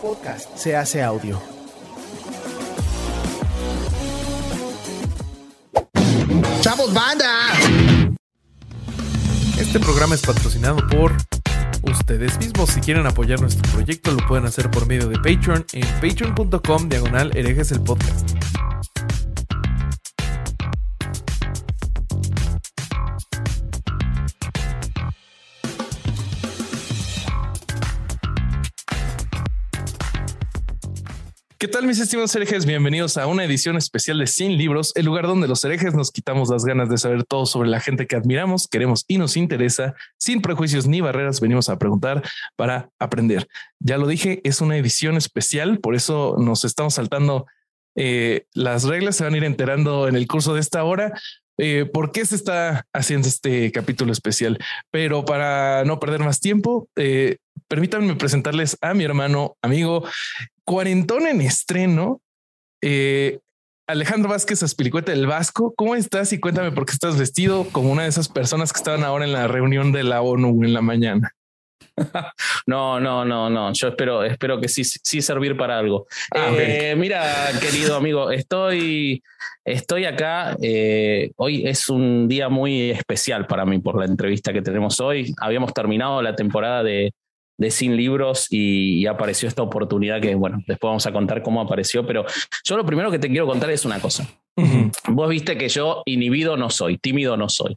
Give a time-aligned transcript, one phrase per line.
[0.00, 1.40] Podcast se hace audio.
[6.60, 7.26] ¡Chavos, banda!
[9.58, 11.16] Este programa es patrocinado por
[11.82, 12.70] ustedes mismos.
[12.70, 17.36] Si quieren apoyar nuestro proyecto, lo pueden hacer por medio de Patreon en patreon.com diagonal
[17.36, 18.30] herejes el podcast.
[31.64, 32.66] ¿Qué tal mis estimados herejes?
[32.66, 36.50] Bienvenidos a una edición especial de Sin Libros, el lugar donde los herejes nos quitamos
[36.50, 39.94] las ganas de saber todo sobre la gente que admiramos, queremos y nos interesa.
[40.18, 42.22] Sin prejuicios ni barreras, venimos a preguntar
[42.54, 43.48] para aprender.
[43.78, 47.46] Ya lo dije, es una edición especial, por eso nos estamos saltando
[47.96, 51.18] eh, las reglas, se van a ir enterando en el curso de esta hora.
[51.58, 54.58] Eh, por qué se está haciendo este capítulo especial.
[54.90, 60.04] Pero para no perder más tiempo, eh, permítanme presentarles a mi hermano, amigo,
[60.64, 62.20] cuarentón en estreno,
[62.82, 63.40] eh,
[63.86, 65.74] Alejandro Vázquez Aspilicueta del Vasco.
[65.76, 66.32] ¿Cómo estás?
[66.32, 69.32] Y cuéntame por qué estás vestido como una de esas personas que estaban ahora en
[69.32, 71.32] la reunión de la ONU en la mañana.
[72.66, 73.72] No, no, no, no.
[73.72, 76.06] Yo espero, espero que sí, sí servir para algo.
[76.34, 79.22] Ah, Eh, Mira, querido amigo, estoy,
[79.64, 80.56] estoy acá.
[80.62, 85.34] eh, hoy es un día muy especial para mí por la entrevista que tenemos hoy.
[85.40, 87.12] Habíamos terminado la temporada de,
[87.58, 91.60] de Sin Libros y, y apareció esta oportunidad que, bueno, después vamos a contar cómo
[91.60, 92.24] apareció, pero
[92.64, 94.26] yo lo primero que te quiero contar es una cosa.
[95.08, 97.76] Vos viste que yo inhibido no soy, tímido no soy.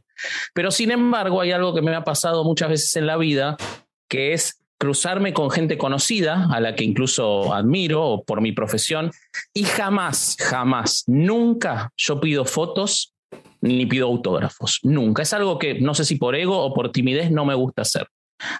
[0.54, 3.56] Pero sin embargo, hay algo que me ha pasado muchas veces en la vida,
[4.08, 9.10] que es cruzarme con gente conocida, a la que incluso admiro por mi profesión,
[9.52, 13.14] y jamás, jamás, nunca yo pido fotos
[13.60, 14.78] ni pido autógrafos.
[14.84, 15.22] Nunca.
[15.22, 18.06] Es algo que no sé si por ego o por timidez no me gusta hacer.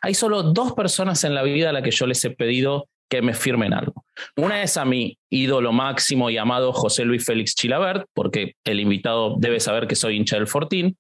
[0.02, 3.22] Hay solo dos personas en la vida a las que yo les he pedido que
[3.22, 4.04] me firmen algo.
[4.36, 9.36] Una es a mi ídolo máximo y amado José Luis Félix Chilabert, porque el invitado
[9.38, 10.96] debe saber que soy hincha del Fortín.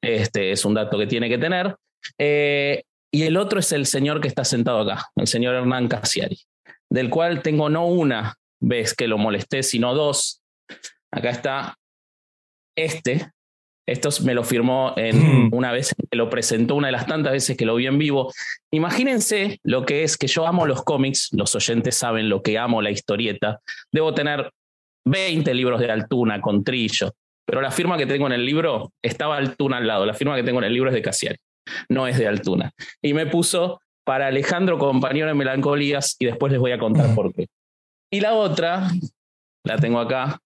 [0.00, 1.74] Este es un dato que tiene que tener.
[2.18, 6.38] Eh, y el otro es el señor que está sentado acá, el señor Hernán Casiari,
[6.90, 10.42] del cual tengo no una vez que lo molesté, sino dos.
[11.10, 11.78] Acá está
[12.76, 13.30] este.
[13.86, 15.54] Esto me lo firmó en Mm.
[15.54, 18.30] una vez que lo presentó, una de las tantas veces que lo vi en vivo.
[18.70, 22.82] Imagínense lo que es que yo amo los cómics, los oyentes saben lo que amo
[22.82, 23.60] la historieta.
[23.90, 24.50] Debo tener
[25.06, 27.12] 20 libros de Altuna con Trillo,
[27.46, 30.04] pero la firma que tengo en el libro estaba Altuna al lado.
[30.04, 31.38] La firma que tengo en el libro es de Casiari,
[31.88, 32.72] no es de Altuna.
[33.02, 37.34] Y me puso para Alejandro, compañero de Melancolías, y después les voy a contar por
[37.34, 37.48] qué.
[38.10, 38.88] Y la otra,
[39.64, 40.40] la tengo acá,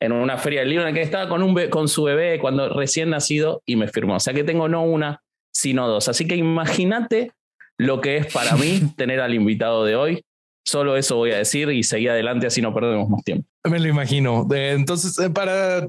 [0.00, 2.68] en una feria del libro en la que estaba con, un con su bebé cuando
[2.68, 4.16] recién nacido y me firmó.
[4.16, 6.08] O sea que tengo no una, sino dos.
[6.08, 7.32] Así que imagínate
[7.78, 10.22] lo que es para mí tener al invitado de hoy.
[10.66, 13.46] Solo eso voy a decir y seguir adelante, así no perdemos más tiempo.
[13.68, 14.46] Me lo imagino.
[14.54, 15.86] Eh, Entonces, eh, para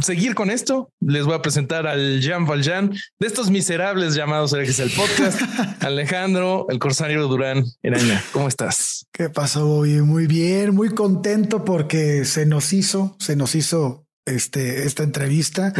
[0.00, 4.78] seguir con esto, les voy a presentar al Jean Valjean de estos miserables llamados herejes
[4.80, 5.40] el podcast.
[5.82, 8.22] Alejandro, el corsario Durán Eraña.
[8.32, 9.06] ¿Cómo estás?
[9.12, 10.00] ¿Qué pasó, Bobby?
[10.02, 15.72] Muy bien, muy contento porque se nos hizo, se nos hizo este, esta entrevista.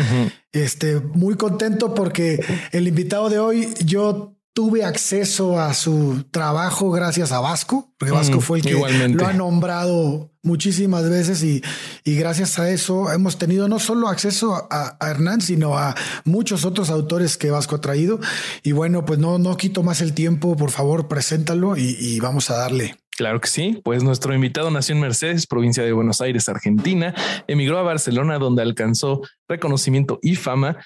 [0.53, 7.31] Este, muy contento porque el invitado de hoy, yo tuve acceso a su trabajo gracias
[7.31, 9.19] a Vasco, porque Vasco Mm, fue el que igualmente.
[9.23, 11.63] lo ha nombrado muchísimas veces y,
[12.05, 16.91] gracias a eso hemos tenido no solo acceso a, a Hernán, sino a muchos otros
[16.91, 18.21] autores que Vasco ha traído.
[18.63, 22.51] Y bueno, pues no, no quito más el tiempo, por favor, preséntalo y, y vamos
[22.51, 22.97] a darle.
[23.17, 27.15] Claro que sí, pues nuestro invitado nació en Mercedes, provincia de Buenos Aires, Argentina,
[27.49, 30.77] emigró a Barcelona donde alcanzó reconocimiento y fama.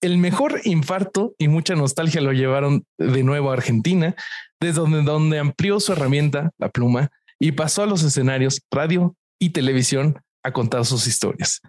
[0.00, 4.16] El mejor infarto y mucha nostalgia lo llevaron de nuevo a Argentina,
[4.60, 9.50] desde donde, donde amplió su herramienta, la pluma, y pasó a los escenarios, radio y
[9.50, 11.60] televisión a contar sus historias.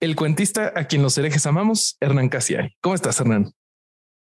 [0.00, 2.76] El cuentista a quien los herejes amamos, Hernán Casiari.
[2.80, 3.50] ¿Cómo estás, Hernán?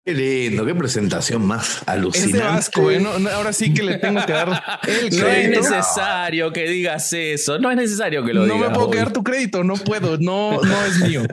[0.05, 2.39] Qué lindo, qué presentación más Es de alucinante.
[2.39, 2.99] Vasco, ¿eh?
[2.99, 5.61] No, no, ahora sí que le tengo que dar el No es crédito.
[5.61, 8.71] necesario que digas eso, no es necesario que lo no digas.
[8.71, 11.23] me puedo quedar tu crédito, no puedo, no, no es mío.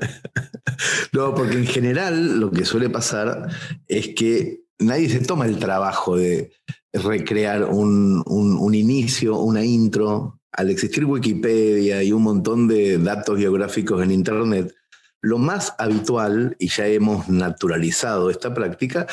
[1.14, 3.48] No, porque en general lo que suele pasar
[3.88, 6.52] es que nadie se toma el trabajo de
[6.94, 10.40] recrear un, un- un inicio, una intro.
[10.52, 14.74] Al existir Wikipedia y un montón de datos biográficos en Internet,
[15.22, 19.06] lo más habitual, y ya hemos naturalizado esta práctica,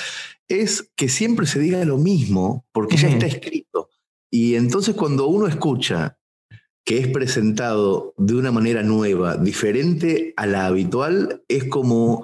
[0.47, 3.88] es que siempre se diga lo mismo, porque ya está escrito.
[4.31, 6.17] Y entonces cuando uno escucha
[6.85, 12.23] que es presentado de una manera nueva, diferente a la habitual, es como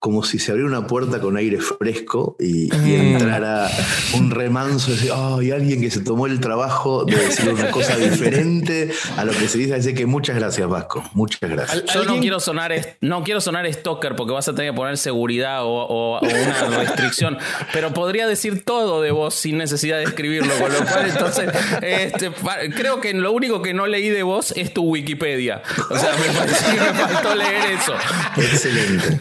[0.00, 3.70] como si se abriera una puerta con aire fresco y, y entrara
[4.14, 7.96] un remanso de oh, y alguien que se tomó el trabajo de decir una cosa
[7.96, 9.74] diferente a lo que se dice.
[9.74, 11.04] Así que muchas gracias, Vasco.
[11.12, 11.84] Muchas gracias.
[11.92, 15.64] Yo no quiero sonar, no quiero sonar stalker porque vas a tener que poner seguridad
[15.64, 17.36] o, o una restricción,
[17.74, 21.50] pero podría decir todo de vos sin necesidad de escribirlo, con lo cual entonces
[21.82, 22.30] este,
[22.74, 25.60] creo que lo único que no leí de vos es tu Wikipedia.
[25.90, 27.92] O sea, me parece que me faltó leer eso.
[28.38, 29.20] Excelente.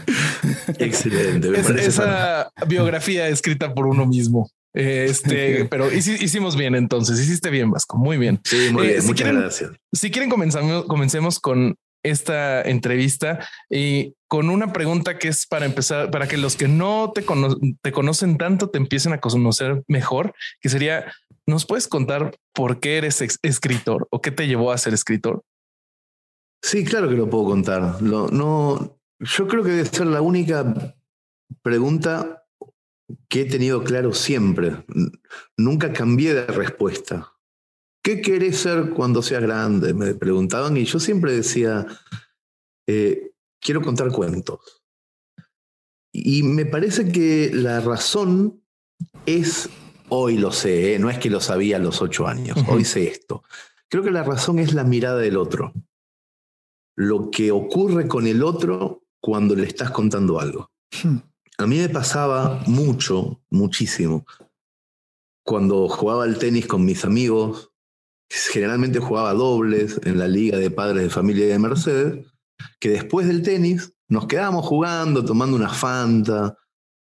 [0.78, 1.50] Excelente.
[1.82, 4.50] esa biografía escrita por uno mismo.
[4.74, 8.40] Este, pero hicimos bien entonces, hiciste bien, Vasco, muy bien.
[8.44, 9.72] Sí, muy bien, eh, muchas gracias.
[9.92, 16.12] Si quieren, comenzamos, comencemos con esta entrevista y con una pregunta que es para empezar,
[16.12, 17.26] para que los que no te,
[17.82, 21.12] te conocen tanto te empiecen a conocer mejor, que sería,
[21.46, 25.44] ¿nos puedes contar por qué eres escritor o qué te llevó a ser escritor?
[26.62, 28.02] Sí, claro que lo puedo contar.
[28.02, 30.96] no, yo creo que debe ser la única
[31.62, 32.46] pregunta
[33.28, 34.86] que he tenido claro siempre.
[35.58, 37.34] Nunca cambié de respuesta.
[38.02, 39.94] ¿Qué querés ser cuando seas grande?
[39.94, 41.86] Me preguntaban y yo siempre decía,
[42.88, 44.84] eh, quiero contar cuentos.
[46.12, 48.64] Y me parece que la razón
[49.26, 49.70] es,
[50.08, 51.00] hoy lo sé, ¿eh?
[51.00, 53.44] no es que lo sabía a los ocho años, hoy sé esto.
[53.90, 55.74] Creo que la razón es la mirada del otro.
[56.96, 60.70] Lo que ocurre con el otro cuando le estás contando algo.
[61.04, 61.18] Hmm.
[61.58, 64.26] A mí me pasaba mucho, muchísimo,
[65.44, 67.72] cuando jugaba al tenis con mis amigos,
[68.30, 72.26] generalmente jugaba dobles en la liga de padres de familia de Mercedes,
[72.80, 76.58] que después del tenis nos quedábamos jugando, tomando una fanta,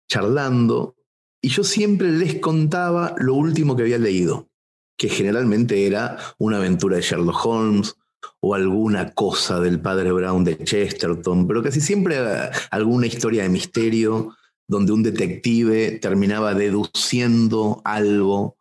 [0.08, 0.96] charlando,
[1.42, 4.48] y yo siempre les contaba lo último que había leído,
[4.96, 7.94] que generalmente era una aventura de Sherlock Holmes
[8.40, 13.48] o alguna cosa del padre Brown de Chesterton, pero casi siempre eh, alguna historia de
[13.48, 14.36] misterio
[14.68, 18.56] donde un detective terminaba deduciendo algo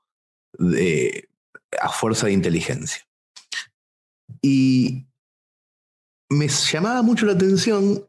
[1.79, 3.07] a fuerza de inteligencia.
[4.41, 5.05] Y
[6.29, 8.05] me llamaba mucho la atención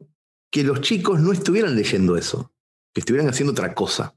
[0.51, 2.53] que los chicos no estuvieran leyendo eso,
[2.93, 4.15] que estuvieran haciendo otra cosa,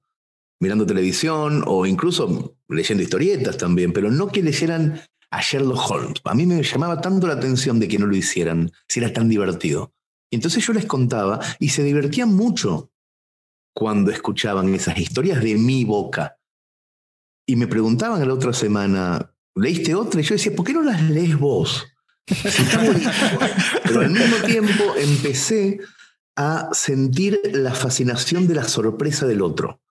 [0.60, 5.02] mirando televisión o incluso leyendo historietas también, pero no que leyeran
[5.34, 6.22] a Sherlock Holmes.
[6.26, 9.28] A mí me llamaba tanto la atención de que no lo hicieran, si era tan
[9.28, 9.92] divertido.
[10.30, 12.92] Y entonces yo les contaba y se divertían mucho
[13.74, 16.38] cuando escuchaban esas historias de mi boca.
[17.48, 20.22] Y me preguntaban la otra semana, ¿leíste otra?
[20.22, 21.84] Y yo decía, ¿por qué no las lees vos?
[23.84, 25.80] Pero al mismo tiempo empecé
[26.36, 29.82] a sentir la fascinación de la sorpresa del otro,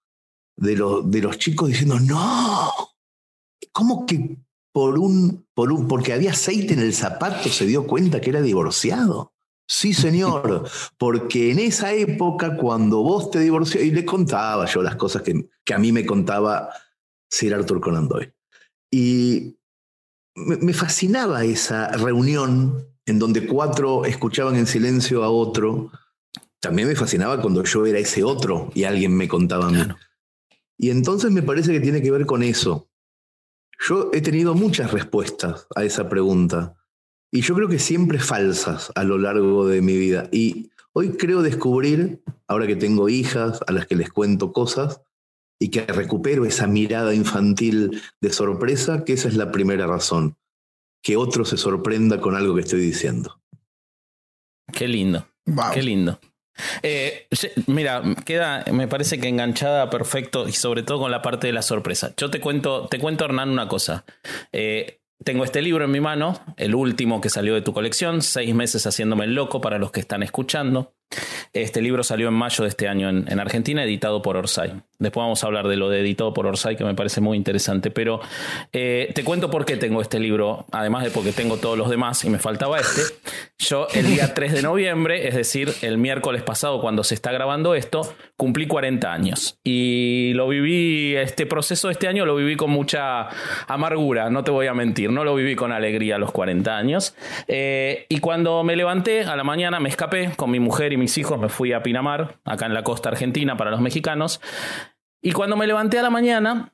[0.57, 2.73] de, de los chicos diciendo, no,
[3.73, 4.39] ¿cómo que
[4.73, 8.41] por un, por un, porque había aceite en el zapato, se dio cuenta que era
[8.41, 9.33] divorciado.
[9.69, 14.97] Sí, señor, porque en esa época, cuando vos te divorciaste, y le contaba yo las
[14.97, 16.71] cosas que, que a mí me contaba
[17.31, 18.35] Sir Arthur Conan Doyle.
[18.91, 19.57] Y
[20.35, 25.91] me, me fascinaba esa reunión en donde cuatro escuchaban en silencio a otro.
[26.61, 29.83] También me fascinaba cuando yo era ese otro y alguien me contaba a mí.
[30.79, 32.89] Y entonces me parece que tiene que ver con eso,
[33.89, 36.77] yo he tenido muchas respuestas a esa pregunta
[37.33, 40.29] y yo creo que siempre falsas a lo largo de mi vida.
[40.31, 45.01] Y hoy creo descubrir, ahora que tengo hijas a las que les cuento cosas
[45.59, 50.37] y que recupero esa mirada infantil de sorpresa, que esa es la primera razón,
[51.03, 53.41] que otro se sorprenda con algo que estoy diciendo.
[54.73, 55.27] Qué lindo.
[55.73, 56.21] Qué lindo.
[56.83, 57.29] Eh,
[57.67, 61.63] mira, queda, me parece que enganchada perfecto y sobre todo con la parte de la
[61.63, 62.13] sorpresa.
[62.17, 64.05] Yo te cuento, te cuento Hernán una cosa.
[64.53, 68.55] Eh, tengo este libro en mi mano, el último que salió de tu colección, seis
[68.55, 70.95] meses haciéndome el loco para los que están escuchando.
[71.53, 74.83] Este libro salió en mayo de este año en, Argentina, editado por Orsay.
[75.03, 77.91] Después vamos a hablar de lo de editado por Orsay, que me parece muy interesante.
[77.91, 78.21] Pero
[78.73, 82.25] eh, te cuento por qué tengo este libro, además de porque tengo todos los demás
[82.25, 83.03] y me faltaba este.
[83.59, 87.75] Yo el día 3 de noviembre, es decir, el miércoles pasado cuando se está grabando
[87.75, 89.59] esto, cumplí 40 años.
[89.65, 93.29] Y lo viví, este proceso de este año lo viví con mucha
[93.67, 97.15] amargura, no te voy a mentir, no lo viví con alegría a los 40 años.
[97.49, 101.17] Eh, y cuando me levanté a la mañana me escapé con mi mujer y mis
[101.19, 104.41] hijos, me fui a Pinamar, acá en la costa argentina para los mexicanos.
[105.23, 106.73] Y cuando me levanté a la mañana,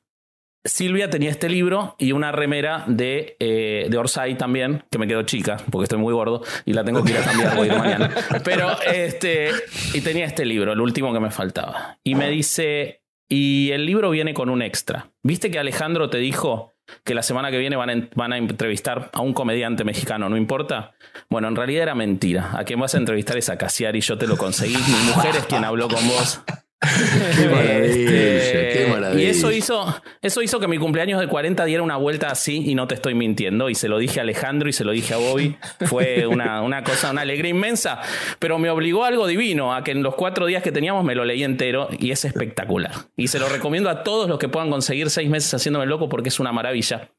[0.65, 5.21] Silvia tenía este libro y una remera de, eh, de Orsay también, que me quedó
[5.23, 8.13] chica, porque estoy muy gordo y la tengo que ir a cambiar hoy de mañana.
[8.43, 9.51] Pero este,
[9.93, 11.99] y tenía este libro, el último que me faltaba.
[12.03, 15.11] Y me dice, y el libro viene con un extra.
[15.23, 19.11] ¿Viste que Alejandro te dijo que la semana que viene van a, van a entrevistar
[19.13, 20.95] a un comediante mexicano, ¿no importa?
[21.29, 22.49] Bueno, en realidad era mentira.
[22.57, 24.75] A quien vas a entrevistar es a Casiari, yo te lo conseguí.
[24.75, 26.41] Mi mujer es quien habló con vos.
[26.81, 28.37] Qué maravilla, qué
[28.71, 29.21] Este, maravilla.
[29.23, 32.75] Y eso hizo, eso hizo que mi cumpleaños de 40 diera una vuelta así, y
[32.75, 33.69] no te estoy mintiendo.
[33.69, 35.57] Y se lo dije a Alejandro y se lo dije a Bobby.
[35.87, 37.99] Fue una, una cosa, una alegría inmensa.
[38.39, 41.25] Pero me obligó algo divino, a que en los cuatro días que teníamos me lo
[41.25, 42.91] leí entero y es espectacular.
[43.17, 46.29] Y se lo recomiendo a todos los que puedan conseguir seis meses haciéndome loco porque
[46.29, 47.11] es una maravilla.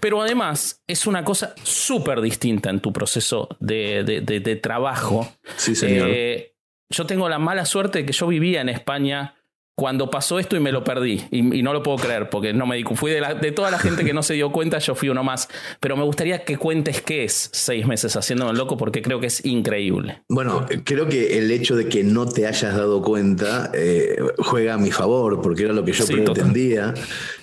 [0.00, 5.26] Pero además es una cosa súper distinta en tu proceso de, de- de- de trabajo.
[5.56, 6.08] Sí, señor.
[6.10, 6.52] Eh,
[6.90, 9.34] yo tengo la mala suerte de que yo vivía en España
[9.78, 11.22] cuando pasó esto y me lo perdí.
[11.30, 13.70] Y, y no lo puedo creer, porque no me di Fui de, la- de toda
[13.70, 15.48] la gente que no se dio cuenta, yo fui uno más.
[15.80, 19.44] Pero me gustaría que cuentes qué es seis meses haciéndome loco, porque creo que es
[19.44, 20.22] increíble.
[20.30, 24.78] Bueno, creo que el hecho de que no te hayas dado cuenta eh, juega a
[24.78, 26.94] mi favor, porque era lo que yo Sí, pretendía.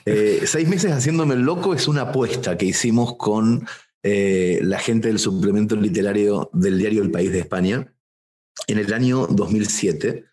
[0.05, 3.67] Eh, seis meses haciéndome loco es una apuesta que hicimos con
[4.01, 7.93] eh, la gente del suplemento literario del diario El País de España
[8.67, 10.25] en el año 2007.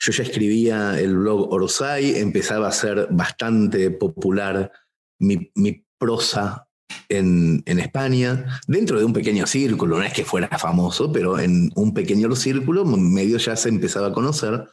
[0.00, 4.70] Yo ya escribía el blog Orsay, empezaba a ser bastante popular
[5.18, 5.50] mi,
[5.98, 6.68] prosa
[7.08, 11.72] en, en España, dentro de un pequeño círculo, no es que fuera famoso, pero en
[11.74, 14.68] un pequeño círculo medio ya se empezaba a conocer.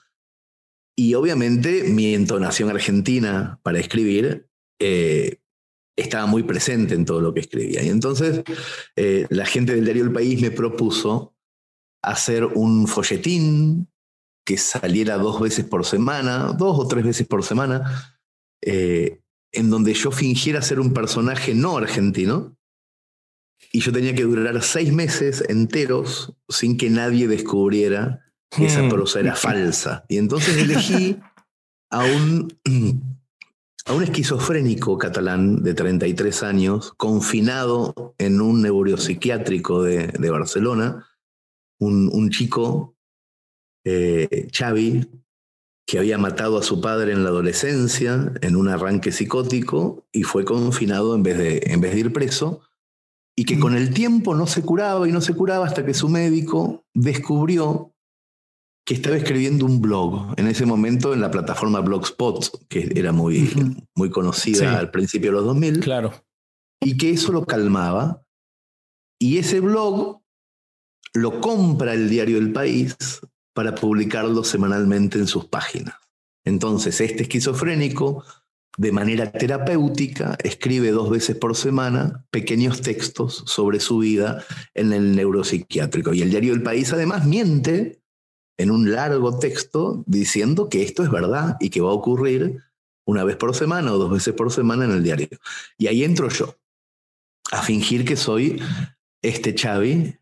[0.95, 4.47] Y obviamente mi entonación argentina para escribir
[4.79, 5.39] eh,
[5.97, 7.83] estaba muy presente en todo lo que escribía.
[7.83, 8.43] Y entonces
[8.95, 11.34] eh, la gente del diario El País me propuso
[12.11, 13.87] hacer un folletín
[14.45, 18.15] que saliera dos veces por semana, dos o tres veces por semana,
[18.61, 19.21] eh,
[19.51, 22.55] en donde yo fingiera ser un personaje no argentino
[23.71, 28.89] y yo tenía que durar seis meses enteros sin que nadie descubriera que esa Hmm.
[28.89, 30.05] prosa era falsa.
[30.07, 31.17] Y entonces elegí
[31.89, 32.47] a un,
[33.85, 41.07] a un esquizofrénico catalán de 33 años, confinado en un neuropsiquiátrico de, de Barcelona,
[41.79, 42.95] un, un chico,
[43.85, 45.07] eh, Xavi,
[45.87, 50.43] que había matado a su padre en la adolescencia en un arranque psicótico y fue
[50.45, 52.61] confinado en vez de, en vez de ir preso,
[53.37, 56.09] y que con el tiempo no se curaba y no se curaba hasta que su
[56.09, 57.91] médico descubrió
[58.87, 63.49] que estaba escribiendo un blog en ese momento en la plataforma Blogspot, que era muy,
[63.95, 64.65] muy conocida Sí.
[64.65, 66.13] al principio de los 2000 Claro.
[66.81, 68.23] y que eso lo calmaba.
[69.19, 70.21] Y ese blog
[71.15, 72.95] lo compra el diario El País
[73.53, 75.95] para publicarlo semanalmente en sus páginas.
[76.43, 78.23] Entonces, este esquizofrénico,
[78.77, 84.43] de manera terapéutica, escribe dos veces por semana pequeños textos sobre su vida
[84.73, 86.13] en el neuropsiquiátrico.
[86.13, 88.01] Y el diario El País además miente
[88.57, 92.61] en un largo texto diciendo que esto es verdad y que va a ocurrir
[93.05, 95.29] una vez por semana o dos veces por semana en el diario.
[95.77, 96.57] Y ahí entro yo
[97.51, 98.61] a fingir que soy
[99.21, 100.17] este Xavi,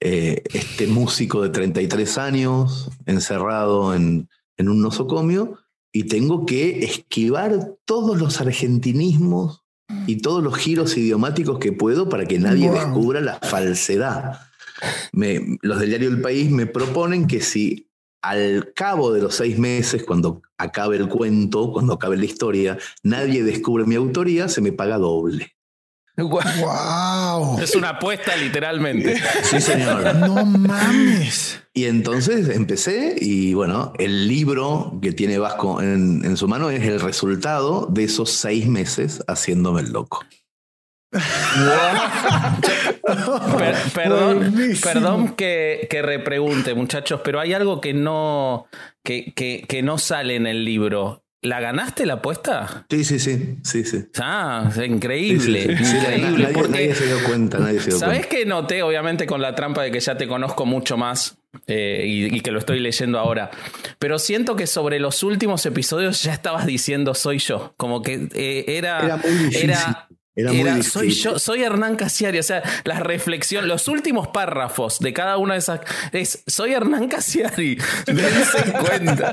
[0.00, 5.58] eh, este músico de 33 años, encerrado en, en un nosocomio,
[5.92, 9.62] y tengo que esquivar todos los argentinismos
[10.06, 12.74] y todos los giros idiomáticos que puedo para que nadie Wow.
[12.76, 14.40] descubra la falsedad.
[15.12, 17.88] Me- los del diario El País me proponen que si
[18.22, 23.42] al cabo de los seis meses, cuando acabe el cuento, cuando acabe la historia, nadie
[23.42, 25.52] descubre mi autoría, se me paga doble.
[26.28, 27.58] Wow.
[27.62, 29.20] Es una apuesta literalmente.
[29.42, 30.14] Sí, señor.
[30.16, 31.60] No mames.
[31.72, 36.82] Y entonces empecé y bueno, el libro que tiene Vasco en, en su mano es
[36.82, 40.24] el resultado de esos seis meses haciéndome el loco.
[43.58, 44.92] Per- perdón, Buenísimo.
[44.92, 48.66] perdón que, que repregunte, muchachos, pero hay algo que no,
[49.04, 51.22] que, que, que no sale en el libro.
[51.42, 52.84] ¿La ganaste la apuesta?
[52.90, 54.04] Sí, sí, sí, sí, sí.
[54.20, 55.84] Ah, increíble, sí.
[55.84, 56.42] Sí, increíble.
[56.42, 58.36] nadie, porque- nadie se dio cuenta, nadie se dio ¿Sabes cuenta.
[58.36, 58.82] qué noté?
[58.82, 62.50] Obviamente con la trampa de que ya te conozco mucho más eh, y, y que
[62.50, 63.50] lo estoy leyendo ahora.
[63.98, 67.72] Pero siento que sobre los últimos episodios ya estabas diciendo soy yo.
[67.78, 69.00] Como que eh, era.
[69.04, 69.70] Era muy difícil.
[69.70, 70.08] era-
[70.40, 72.38] Era muy era, soy yo, soy Hernán Casiari.
[72.38, 75.80] O sea, la reflexión, los últimos párrafos de cada una de esas
[76.12, 77.78] es soy Hernán Casiari.
[78.06, 79.32] Dense cuenta.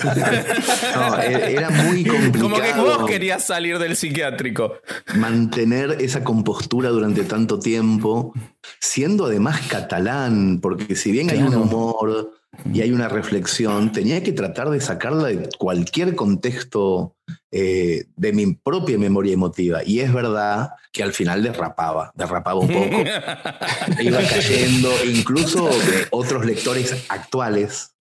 [0.96, 2.42] No, era muy complicado.
[2.42, 4.74] Como que vos querías salir del psiquiátrico.
[5.16, 8.34] mantener esa compostura durante tanto tiempo,
[8.80, 12.34] siendo además catalán, porque si bien hay un humor
[12.72, 17.16] y hay una reflexión, tenía que tratar de sacarla de cualquier contexto
[17.52, 19.82] eh, de mi propia memoria emotiva.
[19.86, 23.04] Y es verdad que al final derrapaba, derrapaba un poco,
[24.02, 25.70] iba cayendo, e incluso
[26.12, 27.96] otros lectores actuales,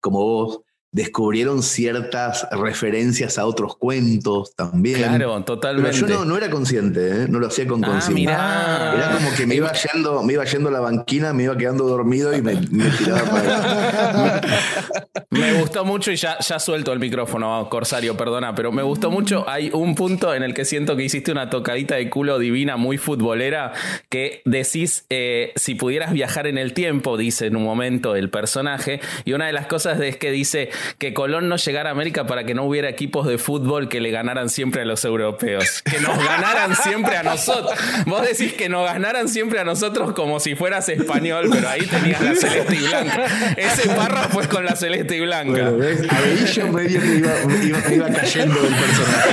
[0.00, 4.98] como vos, descubrieron ciertas referencias a otros cuentos también.
[4.98, 5.90] Claro, totalmente.
[6.00, 7.26] Pero yo no, era consciente, ¿eh?
[7.28, 8.94] no lo hacía con ah, conciencia.
[8.94, 11.84] Era como que me iba yendo, me iba yendo a la banquina, me iba quedando
[11.84, 14.40] dormido y me, tiraba para
[15.30, 19.48] Me gustó mucho y ya, ya suelto el micrófono, Corsario, perdona, pero me gustó mucho.
[19.48, 22.96] Hay un punto en el que siento que hiciste una tocadita de culo divina, muy
[22.96, 23.72] futbolera,
[24.08, 29.00] que decís, eh, si pudieras viajar en el tiempo, dice en un momento el personaje,
[29.26, 32.44] y una de las cosas es que dice, que Colón no llegara a América para
[32.44, 35.82] que no hubiera equipos de fútbol que le ganaran siempre a los europeos.
[35.82, 37.78] Que nos ganaran siempre a nosotros.
[38.06, 42.20] Vos decís que nos ganaran siempre a nosotros como si fueras español, pero ahí tenías
[42.20, 43.24] la celeste y blanca.
[43.56, 45.66] Ese párrafo fue con la celeste y blanca.
[45.66, 47.30] a ahí yo medio que iba,
[47.64, 49.30] iba, iba cayendo del personaje.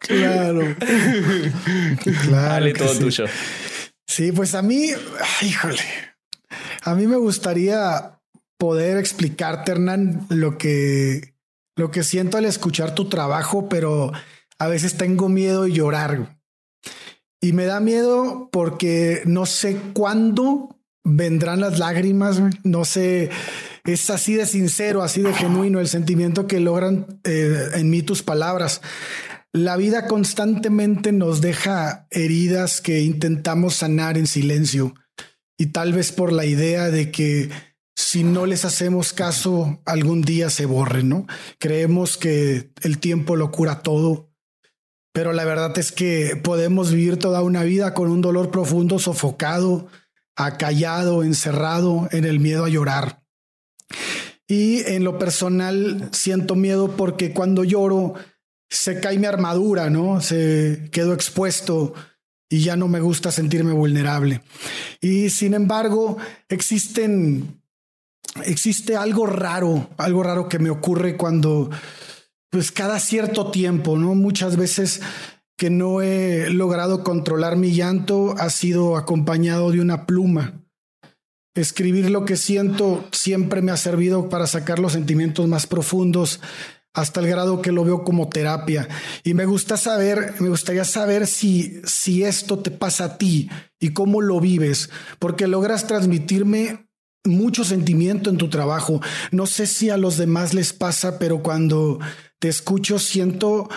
[0.00, 0.76] claro.
[0.76, 0.76] Claro.
[2.30, 3.26] Dale, todo tuyo.
[4.06, 4.90] Sí, pues a mí,
[5.42, 5.82] híjole.
[6.86, 8.20] A mí me gustaría
[8.58, 11.34] poder explicarte, Hernán, lo que,
[11.74, 14.12] lo que siento al escuchar tu trabajo, pero
[14.60, 16.38] a veces tengo miedo de llorar.
[17.40, 23.30] Y me da miedo porque no sé cuándo vendrán las lágrimas, no sé,
[23.84, 28.22] es así de sincero, así de genuino el sentimiento que logran eh, en mí tus
[28.22, 28.80] palabras.
[29.52, 34.94] La vida constantemente nos deja heridas que intentamos sanar en silencio
[35.58, 37.50] y tal vez por la idea de que
[37.96, 41.26] si no les hacemos caso, algún día se borren, ¿no?
[41.58, 44.30] Creemos que el tiempo lo cura todo,
[45.12, 49.88] pero la verdad es que podemos vivir toda una vida con un dolor profundo, sofocado,
[50.36, 53.22] acallado, encerrado en el miedo a llorar.
[54.46, 58.14] Y en lo personal siento miedo porque cuando lloro
[58.68, 60.20] se cae mi armadura, ¿no?
[60.20, 61.94] Se quedo expuesto
[62.48, 64.42] y ya no me gusta sentirme vulnerable.
[65.00, 66.16] Y sin embargo,
[66.48, 67.60] existen,
[68.44, 71.70] existe algo raro, algo raro que me ocurre cuando,
[72.50, 74.14] pues cada cierto tiempo, ¿no?
[74.14, 75.00] Muchas veces
[75.56, 80.62] que no he logrado controlar mi llanto ha sido acompañado de una pluma.
[81.54, 86.40] Escribir lo que siento siempre me ha servido para sacar los sentimientos más profundos
[86.96, 88.88] hasta el grado que lo veo como terapia.
[89.22, 93.90] Y me gusta saber, me gustaría saber si, si esto te pasa a ti y
[93.90, 96.88] cómo lo vives, porque logras transmitirme
[97.24, 99.02] mucho sentimiento en tu trabajo.
[99.30, 101.98] No sé si a los demás les pasa, pero cuando
[102.38, 103.68] te escucho siento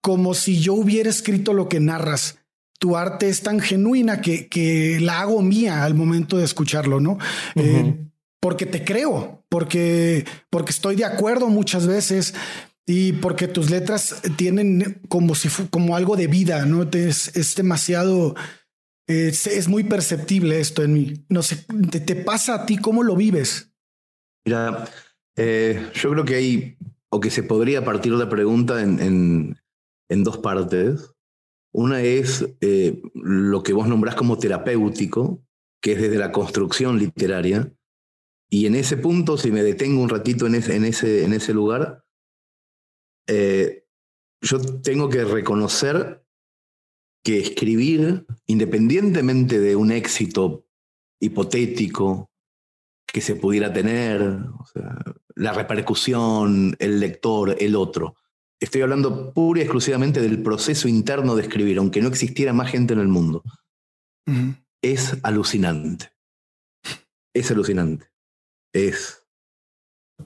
[0.00, 2.38] como si yo hubiera escrito lo que narras.
[2.78, 7.18] Tu arte es tan genuina que, que la hago mía al momento de escucharlo, ¿no?
[7.56, 8.08] Eh,
[8.40, 12.34] porque te creo, porque, porque estoy de acuerdo muchas veces,
[12.88, 16.88] y porque tus letras tienen como si como algo de vida, ¿no?
[16.90, 18.34] Es, es demasiado,
[19.06, 21.26] es, muy perceptible esto en mí.
[21.28, 22.78] No sé, te, pasa a ti?
[22.78, 23.70] ¿Cómo lo vives?
[24.46, 24.88] Mira,
[25.36, 26.78] eh, yo creo que hay,
[27.10, 29.54] o que se podría partir la pregunta en,
[30.08, 31.12] en, dos partes.
[31.74, 35.44] Una es eh, lo que vos nombrás como terapéutico,
[35.82, 37.70] que es desde la construcción literaria.
[38.48, 41.52] Y en ese punto, si me detengo un ratito en ese, en ese, en ese
[41.52, 42.02] lugar,
[43.28, 43.84] eh,
[44.40, 46.24] yo tengo que reconocer
[47.22, 50.66] que escribir, independientemente de un éxito
[51.20, 52.30] hipotético
[53.06, 54.38] que se pudiera tener,
[55.34, 58.16] la repercusión, el lector, el otro,
[58.60, 62.94] estoy hablando pura y exclusivamente del proceso interno de escribir, aunque no existiera más gente
[62.94, 63.42] en el mundo.
[64.82, 66.12] Es alucinante.
[67.34, 68.10] Es alucinante.
[68.72, 69.26] Es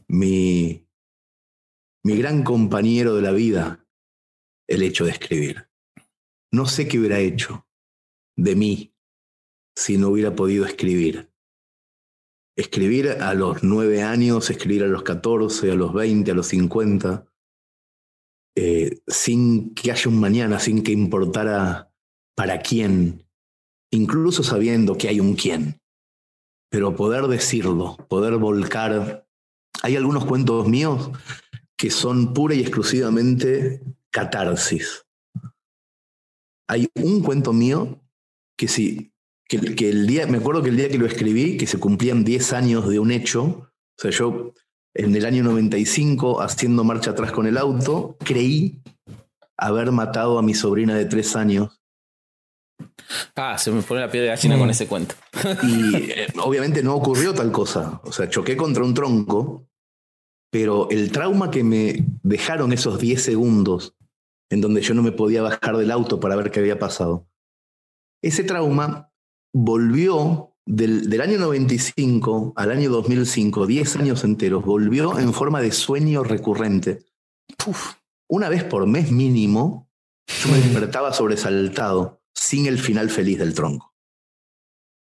[0.08, 0.81] mi
[2.04, 3.86] mi gran compañero de la vida,
[4.68, 5.68] el hecho de escribir.
[6.52, 7.66] No sé qué hubiera hecho
[8.36, 8.94] de mí
[9.76, 11.30] si no hubiera podido escribir.
[12.56, 17.26] Escribir a los nueve años, escribir a los catorce, a los veinte, a los cincuenta,
[18.54, 21.90] eh, sin que haya un mañana, sin que importara
[22.34, 23.26] para quién,
[23.90, 25.80] incluso sabiendo que hay un quién.
[26.70, 29.26] Pero poder decirlo, poder volcar.
[29.82, 31.10] Hay algunos cuentos míos
[31.82, 35.04] que son pura y exclusivamente catarsis.
[36.68, 38.00] Hay un cuento mío
[38.56, 39.12] que sí,
[39.48, 42.52] que, el día, me acuerdo que el día que lo escribí, que se cumplían 10
[42.52, 44.54] años de un hecho, o sea, yo
[44.94, 48.80] en el año 95, haciendo marcha atrás con el auto, creí
[49.56, 51.82] haber matado a mi sobrina de 3 años.
[53.34, 54.70] Ah, se me pone la piel de gallina con mm.
[54.70, 55.16] ese cuento.
[55.64, 58.00] Y eh, obviamente no ocurrió tal cosa.
[58.04, 59.66] O sea, choqué contra un tronco
[60.52, 63.96] pero el trauma que me dejaron esos 10 segundos
[64.50, 67.26] en donde yo no me podía bajar del auto para ver qué había pasado,
[68.22, 69.10] ese trauma
[69.54, 75.72] volvió del, del, año 95 al año 2005, 10 años enteros, volvió en forma de
[75.72, 77.06] sueño recurrente.
[78.28, 79.90] Una vez por mes mínimo,
[80.26, 83.91] yo me despertaba sobresaltado, sin el final feliz del tronco.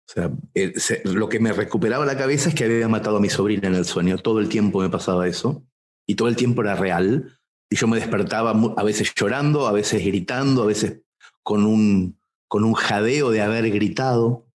[0.08, 0.72] O sea, eh,
[1.04, 3.84] lo que me recuperaba la cabeza es que había matado a mi sobrina en el
[3.84, 4.16] sueño.
[4.16, 5.62] Todo el tiempo me pasaba eso.
[6.06, 7.38] Y todo el tiempo era real.
[7.68, 11.02] Y yo me despertaba a veces llorando, a veces gritando, a veces
[11.42, 12.18] con un,
[12.48, 14.46] con un jadeo de haber gritado.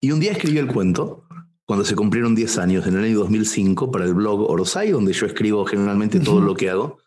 [0.00, 1.26] Y un día escribí el cuento,
[1.66, 5.26] cuando se cumplieron 10 años, en el año 2005, para el blog Orosai, donde yo
[5.26, 6.98] escribo generalmente todo lo que hago.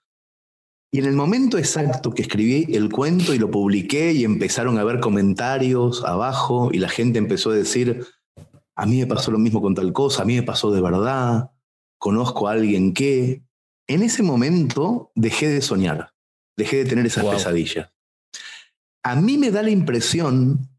[0.94, 4.84] Y en el momento exacto que escribí el cuento y lo publiqué y empezaron a
[4.84, 8.06] ver comentarios abajo y la gente empezó a decir,
[8.76, 11.52] a mí me pasó lo mismo con tal cosa, a mí me pasó de verdad,
[11.98, 13.44] conozco a alguien que...
[13.88, 16.14] En ese momento dejé de soñar,
[16.58, 17.92] dejé de tener esas pesadillas.
[19.04, 20.70] A mí me da la impresión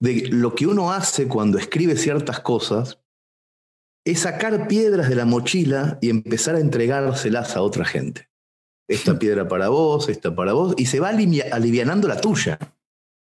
[0.00, 3.00] de lo que uno hace cuando escribe ciertas cosas
[4.04, 8.29] es sacar piedras de la mochila y empezar a entregárselas a otra gente.
[8.90, 12.58] Esta piedra para vos, esta para vos, y se va alivianando la tuya.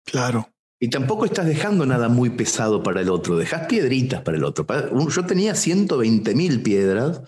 [0.04, 0.50] Claro.
[0.78, 4.66] Y tampoco estás dejando nada muy pesado para el otro, dejas piedritas para el otro.
[5.08, 7.22] Yo tenía 120 mil piedras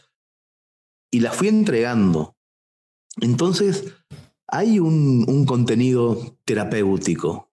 [1.11, 2.37] y las fui entregando.
[3.21, 3.95] Entonces,
[4.47, 7.49] hay un, un contenido terapéutico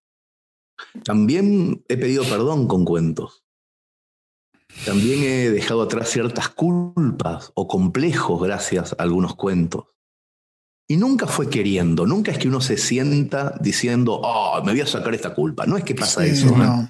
[1.04, 3.44] también he pedido perdón con cuentos.
[4.86, 9.95] También he dejado atrás ciertas culpas o complejos gracias a algunos cuentos.
[10.88, 14.88] Y nunca fue queriendo, nunca es que uno se sienta diciendo, oh, me voy a
[14.88, 15.66] sacar esta culpa.
[15.66, 16.56] No es que pasa eso.
[16.56, 16.90] No.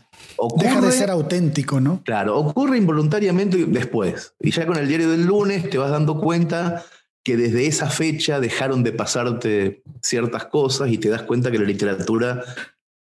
[0.57, 2.03] Deja de ser auténtico, ¿no?
[2.03, 4.33] Claro, ocurre involuntariamente después.
[4.41, 6.83] Y ya con el diario del lunes te vas dando cuenta
[7.23, 11.65] que desde esa fecha dejaron de pasarte ciertas cosas y te das cuenta que la
[11.65, 12.43] literatura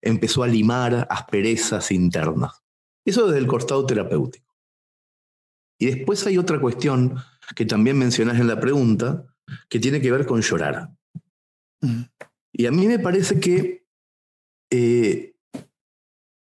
[0.01, 2.63] empezó a limar asperezas internas.
[3.05, 4.47] Eso desde el costado terapéutico.
[5.79, 7.17] Y después hay otra cuestión
[7.55, 9.25] que también mencionás en la pregunta,
[9.69, 10.91] que tiene que ver con llorar.
[11.81, 12.03] Mm.
[12.53, 13.87] Y a mí me parece que
[14.71, 15.37] eh,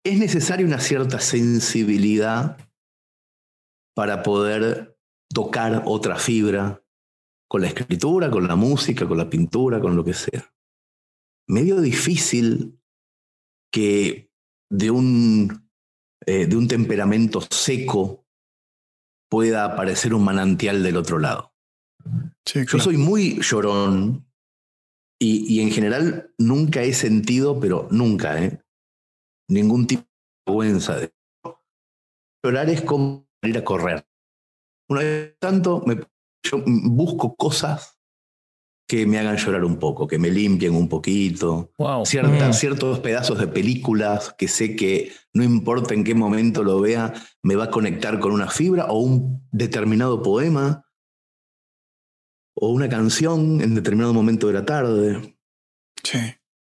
[0.03, 2.57] es necesaria una cierta sensibilidad
[3.95, 4.97] para poder
[5.33, 6.83] tocar otra fibra
[7.47, 10.53] con la escritura, con la música, con la pintura, con lo que sea.
[11.47, 12.79] Medio difícil
[13.71, 14.31] que
[14.69, 15.69] de un,
[16.25, 18.25] eh, de un temperamento seco
[19.29, 21.54] pueda aparecer un manantial del otro lado.
[22.45, 24.25] Yo soy muy llorón
[25.19, 28.61] y, y, en general nunca he sentido, pero nunca, ¿eh?
[29.49, 30.99] ningún tipo de vergüenza.
[30.99, 31.13] De...
[32.43, 34.05] Llorar es como ir a correr.
[34.89, 35.95] Una vez tanto, me,
[36.43, 37.97] yo busco cosas
[38.87, 41.71] que me hagan llorar un poco, que me limpien un poquito.
[41.79, 42.53] Mm.
[42.53, 47.55] Ciertos pedazos de películas que sé que no importa en qué momento lo vea, me
[47.55, 50.85] va a conectar con una fibra o un determinado poema
[52.65, 55.37] o una canción en determinado momento de la tarde.
[56.03, 56.19] Sí.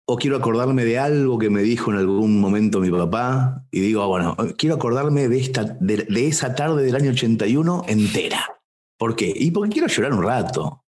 [0.07, 4.03] O quiero acordarme de algo que me dijo en algún momento mi papá y digo,
[4.03, 8.45] ah, bueno, quiero acordarme de, esta, de, de esa tarde del año 81 entera.
[8.97, 9.33] ¿Por qué?
[9.35, 10.83] Y porque quiero llorar un rato.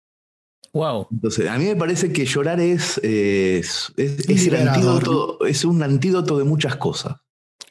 [0.73, 1.07] Wow.
[1.13, 6.39] Entonces, a mí me parece que llorar es, es, es, el antídoto, es un antídoto
[6.39, 7.17] de muchas cosas.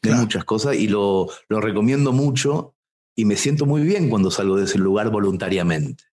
[0.02, 0.76] De muchas cosas.
[0.76, 2.76] Y lo, lo recomiendo mucho.
[3.16, 6.04] Y me siento muy bien cuando salgo de ese lugar voluntariamente.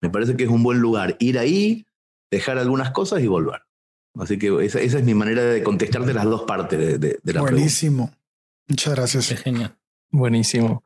[0.00, 1.16] Me parece que es un buen lugar.
[1.18, 1.86] Ir ahí,
[2.30, 3.62] dejar algunas cosas y volver.
[4.18, 7.32] Así que esa, esa es mi manera de contestarte las dos partes de, de, de
[7.32, 8.10] la Buenísimo.
[8.68, 9.30] Muchas gracias.
[9.30, 9.76] Es genial.
[10.10, 10.82] Buenísimo.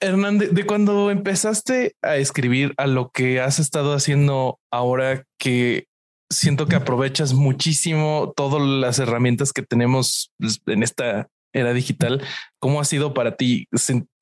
[0.00, 5.88] Hernán, de, cuando empezaste a escribir a lo que has estado haciendo ahora, que
[6.30, 10.32] siento que aprovechas muchísimo todas las herramientas que tenemos
[10.66, 12.22] en esta era digital,
[12.60, 13.66] ¿cómo ha sido para ti?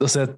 [0.00, 0.36] O sea,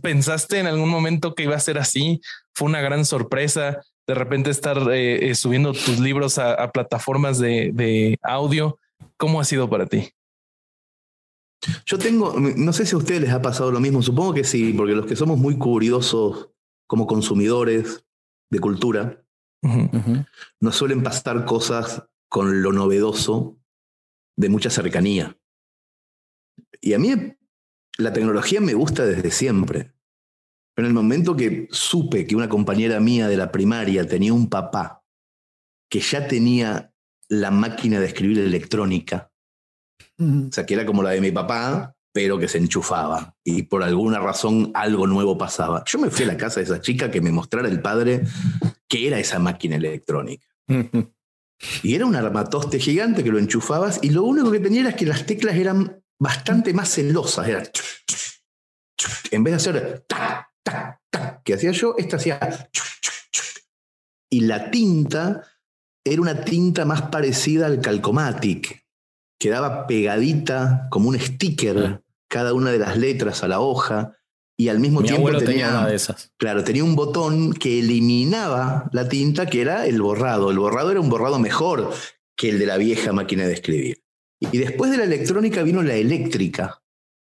[0.00, 2.20] ¿pensaste en algún momento que iba a ser así?
[2.54, 7.70] ¿Fue una gran sorpresa de repente estar eh, eh, subiendo tus libros a, plataformas de,
[7.72, 8.78] de audio?
[9.16, 10.12] ¿Cómo ha sido para ti?
[11.86, 14.72] Yo tengo, no sé si a ustedes les ha pasado lo mismo, supongo que sí,
[14.72, 16.50] porque los que somos muy curiosos
[16.88, 18.04] como consumidores
[18.50, 19.24] de cultura,
[20.60, 23.58] nos suelen pasar cosas con lo novedoso
[24.36, 25.38] de mucha cercanía.
[26.80, 27.14] Y a mí
[27.98, 29.92] la tecnología me gusta desde siempre.
[30.74, 34.48] Pero en el momento que supe que una compañera mía de la primaria tenía un
[34.48, 35.04] papá
[35.90, 36.94] que ya tenía
[37.28, 39.30] la máquina de escribir electrónica,
[40.18, 43.82] o sea, que era como la de mi papá, pero que se enchufaba y por
[43.82, 45.82] alguna razón algo nuevo pasaba.
[45.86, 48.22] Yo me fui a la casa de esa chica que me mostrara el padre
[48.88, 50.46] qué era esa máquina electrónica.
[51.82, 55.06] Y era un armatoste gigante que lo enchufabas y lo único que tenía era que
[55.06, 57.48] las teclas eran bastante más celosas.
[57.48, 57.62] Era
[59.32, 62.38] en vez de hacer tac, tac, tac, que hacía yo, esta hacía
[64.30, 65.42] y la tinta
[66.04, 68.86] era una tinta más parecida al Calcomatic.
[69.38, 74.16] Quedaba pegadita como un sticker cada una de las letras a la hoja
[74.56, 76.32] y al mismo tiempo tenía, una de esas.
[76.36, 80.50] Claro, tenía un botón que eliminaba la tinta, que era el borrado.
[80.50, 81.92] El borrado era un borrado mejor
[82.36, 84.01] que el de la vieja máquina de escribir.
[84.50, 86.82] Y después de la electrónica vino la eléctrica,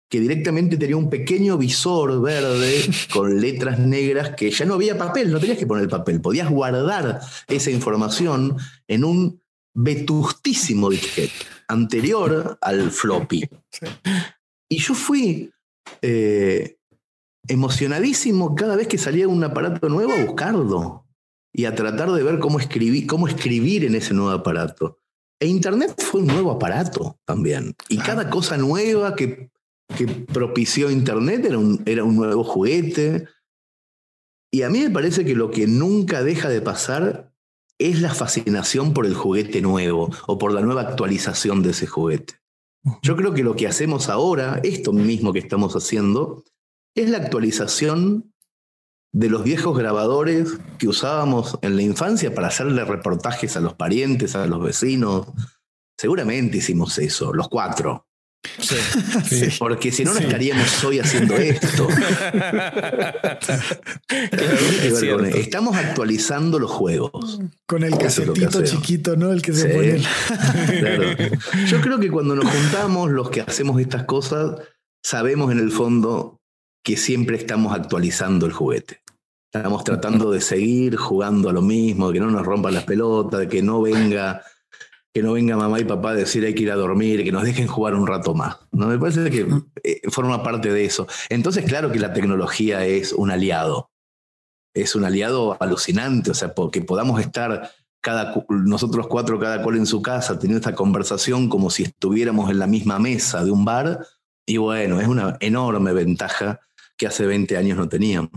[0.08, 5.30] que directamente tenía un pequeño visor verde con letras negras que ya no había papel,
[5.30, 9.42] no tenías que poner el papel, podías guardar esa información en un
[9.74, 13.48] vetustísimo disquete anterior al floppy.
[14.68, 15.52] Y yo fui
[16.02, 16.78] eh,
[17.46, 21.04] emocionadísimo cada vez que salía un aparato nuevo a buscarlo
[21.52, 24.98] y a tratar de ver cómo escribir, cómo escribir en ese nuevo aparato.
[25.40, 27.74] E Internet fue un nuevo aparato también.
[27.88, 29.50] Y cada cosa nueva que
[29.96, 33.26] que propició Internet era un, era un nuevo juguete.
[34.52, 37.32] Y a mí me parece que lo que nunca deja de pasar
[37.78, 42.34] es la fascinación por el juguete nuevo o por la nueva actualización de ese juguete.
[43.02, 46.44] Yo creo que lo que hacemos ahora, esto mismo que estamos haciendo,
[46.94, 48.32] es la actualización
[49.12, 54.36] de los viejos grabadores que usábamos en la infancia para hacerle reportajes a los parientes,
[54.36, 55.28] a los vecinos.
[55.96, 58.04] Seguramente hicimos eso, los cuatro.
[58.60, 61.88] Sí, Porque si no, no estaríamos hoy haciendo esto.
[65.34, 67.40] Estamos actualizando los juegos.
[67.66, 69.32] Con el casetito chiquito, ¿no?
[69.32, 70.00] El que se pone.
[71.66, 74.60] Yo creo que cuando nos juntamos, los que hacemos estas cosas,
[75.02, 76.37] sabemos en el fondo
[76.88, 79.02] que siempre estamos actualizando el juguete.
[79.52, 83.40] Estamos tratando de seguir jugando a lo mismo, de que no nos rompan las pelotas,
[83.40, 84.42] de que no venga
[85.12, 87.42] que no venga mamá y papá a decir hay que ir a dormir, que nos
[87.42, 88.56] dejen jugar un rato más.
[88.72, 88.86] ¿no?
[88.86, 89.46] Me parece que
[89.84, 91.06] eh, forma parte de eso.
[91.28, 93.90] Entonces, claro que la tecnología es un aliado.
[94.74, 97.70] Es un aliado alucinante, o sea, porque podamos estar
[98.00, 102.58] cada, nosotros cuatro, cada cual en su casa, teniendo esta conversación como si estuviéramos en
[102.58, 104.06] la misma mesa de un bar.
[104.46, 106.60] Y bueno, es una enorme ventaja
[106.98, 108.30] que hace 20 años no teníamos.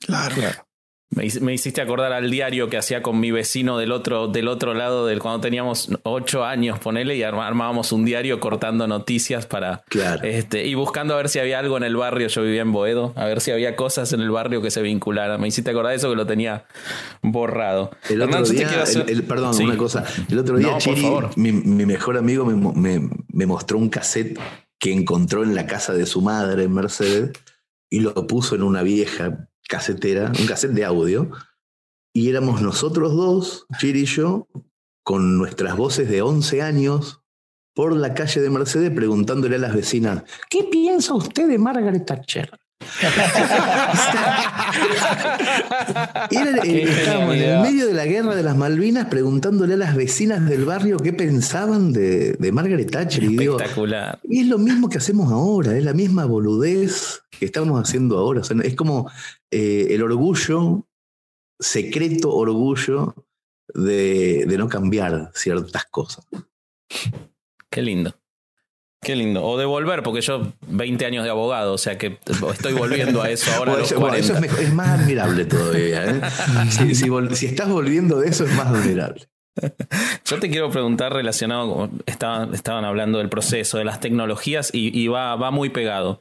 [0.00, 0.34] Claro.
[0.34, 0.66] claro.
[1.10, 5.06] Me, hiciste acordar al diario que hacía con mi vecino del otro, del otro lado,
[5.06, 9.84] del cuando teníamos ocho años, ponele, y armábamos un diario cortando noticias para.
[10.22, 12.26] Este, y buscando a ver si había algo en el barrio.
[12.26, 15.40] Yo vivía en Boedo, a ver si había cosas en el barrio que se vincularan.
[15.40, 16.64] Me hiciste acordar de eso que lo tenía
[17.22, 17.92] borrado.
[18.10, 18.84] El otro día,
[19.28, 20.04] perdón, una cosa.
[20.28, 21.06] El otro día, Chiri,
[21.36, 21.52] mi,
[21.86, 24.36] mejor amigo me, me mostró un cassette
[24.80, 27.30] que encontró en la casa de su madre en Mercedes
[27.90, 31.30] y lo puso en una vieja casetera, un cassette de audio,
[32.12, 34.48] y éramos nosotros dos, Chiri y yo,
[35.02, 37.20] con nuestras voces de 11 años,
[37.74, 42.50] por la calle de Mercedes preguntándole a las vecinas, ¿qué piensa usted de Margaret Thatcher?
[46.30, 50.64] Estábamos en el medio de la guerra de las Malvinas preguntándole a las vecinas del
[50.64, 53.24] barrio qué pensaban de, Margaret Thatcher.
[53.24, 54.18] Y, Espectacular.
[54.24, 58.42] y es lo mismo que hacemos ahora, es la misma boludez que estamos haciendo ahora.
[58.62, 59.10] es como
[59.50, 60.86] eh, el orgullo,
[61.58, 63.14] secreto orgullo
[63.72, 66.26] de, de no cambiar ciertas cosas.
[67.70, 68.14] Qué lindo.
[69.04, 69.44] Qué lindo.
[69.44, 72.18] O de volver, porque yo 20 años de abogado, o sea que
[72.52, 73.74] estoy volviendo a eso ahora.
[73.82, 76.04] eso es, más admirable todavía.
[76.06, 76.20] ¿eh?
[76.94, 79.28] si, estás volviendo de eso, es más admirable.
[80.24, 85.36] Yo te quiero preguntar relacionado, estaban, estaban hablando del proceso, de las tecnologías y, va,
[85.36, 86.18] va, muy pegado.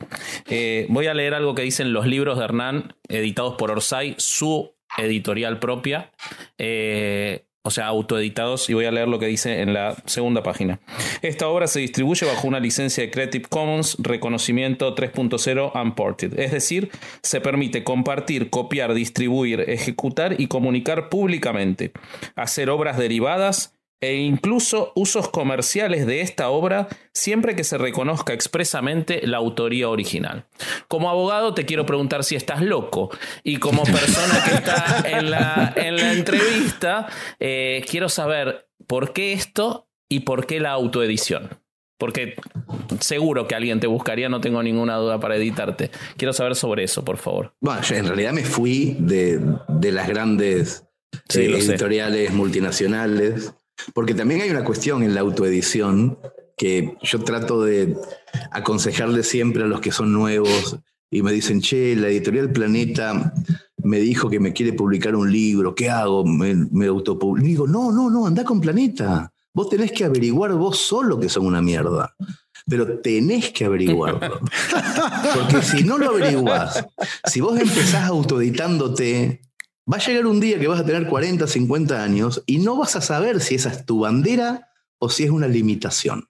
[0.47, 4.75] Eh, voy a leer algo que dicen los libros de Hernán, editados por Orsay, su
[4.97, 6.11] editorial propia.
[6.57, 10.81] Eh, o sea, autoeditados, y voy a leer lo que dice en la segunda página.
[11.21, 16.91] Esta obra se distribuye bajo una licencia de Creative Commons reconocimiento 3.0 Unported, es decir,
[17.21, 21.93] se permite compartir, copiar, distribuir, ejecutar y comunicar públicamente,
[22.35, 29.25] hacer obras derivadas, e incluso usos comerciales de esta obra siempre que se reconozca expresamente
[29.25, 30.45] la autoría original.
[30.89, 33.11] Como abogado te quiero preguntar si estás loco
[33.43, 37.07] y como persona que está en la, en la entrevista,
[37.39, 41.61] eh, quiero saber por qué esto y por qué la autoedición.
[41.97, 42.35] Porque
[42.99, 45.91] seguro que alguien te buscaría, no tengo ninguna duda para editarte.
[46.17, 47.53] Quiero saber sobre eso, por favor.
[47.61, 49.39] Bueno, yo en realidad me fui de,
[49.93, 50.83] las grandes
[51.33, 53.53] eh, editoriales multinacionales
[53.93, 56.17] porque también hay una cuestión en la autoedición
[56.57, 57.97] que yo trato de
[58.51, 60.77] aconsejarle siempre a los que son nuevos
[61.09, 63.33] y me dicen, che, la editorial Planeta
[63.77, 66.25] me dijo que me quiere publicar un libro, ¿qué hago?
[66.25, 66.87] Me, me
[67.39, 69.31] Digo, no, no, no, anda con Planeta.
[69.53, 72.15] Vos tenés que averiguar vos solo que son una mierda.
[72.65, 74.39] pero tenés que averiguarlo.
[75.35, 76.83] Porque si no lo averiguás,
[77.25, 79.41] si vos empezás autoeditándote,
[79.91, 82.95] va a llegar un día que vas a tener 40, 50 años y no vas
[82.95, 84.69] a saber si esa es tu bandera
[84.99, 86.27] o si es una limitación.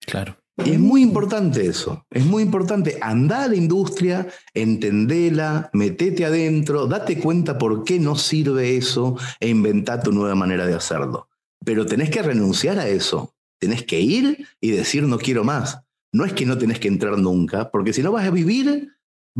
[0.00, 0.36] Claro.
[0.64, 2.98] Y es muy importante eso, es muy importante.
[3.00, 9.48] Andá a la industria, entendela, metete adentro, date cuenta por qué no sirve eso e
[9.48, 11.28] inventá tu nueva manera de hacerlo.
[11.64, 15.80] Pero tenés que renunciar a eso, tenés que ir y decir no quiero más.
[16.12, 18.88] No es que no tenés que entrar nunca, porque si no vas a vivir,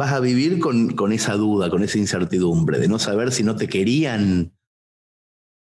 [0.00, 3.54] vas a vivir con, con esa duda, con esa incertidumbre de no saber si no
[3.54, 4.54] te querían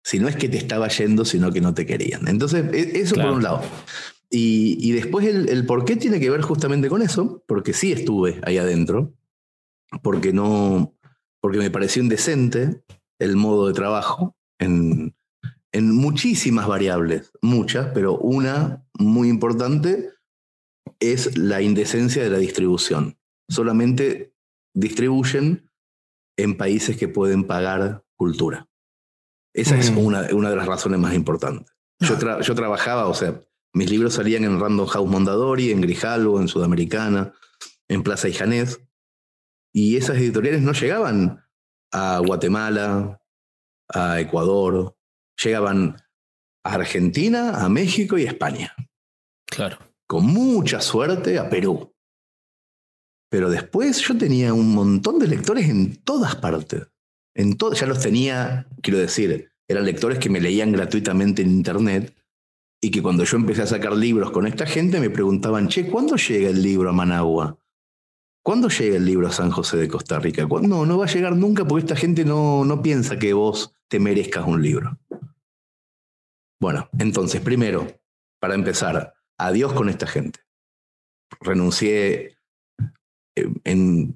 [0.04, 2.30] si no es que te estaba yendo, sino que no te querían.
[2.30, 3.62] Entonces, e, eso por un lado.
[4.30, 8.58] Y, después el, por qué tiene que ver justamente con eso, porque sí estuve ahí
[8.58, 9.13] adentro,
[10.02, 10.96] porque no,
[11.42, 12.84] porque me pareció indecente
[13.20, 15.13] el modo de trabajo en,
[15.74, 20.10] en muchísimas variables, muchas, pero una muy importante
[21.02, 23.17] es la indecencia de la distribución.
[23.50, 24.34] Solamente
[24.74, 25.72] distribuyen
[26.38, 28.68] en países que pueden pagar cultura.
[29.54, 29.98] Esa es mm.
[29.98, 31.74] una, una, de las razones más importantes.
[32.00, 32.42] Yo, ah.
[32.42, 33.42] yo trabajaba, o sea,
[33.74, 37.34] mis libros salían en Random House Mondadori, en Grijalvo, en Sudamericana,
[37.88, 38.80] en Plaza Ijanés.
[39.74, 41.44] Y esas editoriales no llegaban
[41.92, 43.22] a Guatemala,
[43.90, 44.96] a Ecuador,
[45.44, 45.98] llegaban
[46.64, 48.76] a Argentina, a México y a España.
[49.46, 49.78] Claro.
[50.08, 51.94] Con mucha suerte a Perú.
[53.30, 56.88] Pero después yo tenía un montón de lectores en todas partes.
[57.36, 62.16] En ya los tenía, quiero decir, eran lectores que me leían gratuitamente en internet
[62.82, 66.16] y que cuando yo empecé a sacar libros con esta gente me preguntaban, che, ¿cuándo
[66.16, 67.60] llega el libro a Managua?
[68.44, 70.48] ¿Cuándo llega el libro a San José de Costa Rica?
[70.48, 74.00] No, no va a llegar nunca porque esta gente no, no piensa que vos te
[74.00, 74.98] merezcas un libro.
[76.60, 77.88] Bueno, entonces, primero,
[78.40, 80.40] para empezar, adiós con esta gente.
[81.42, 82.37] Renuncié
[83.63, 84.15] en...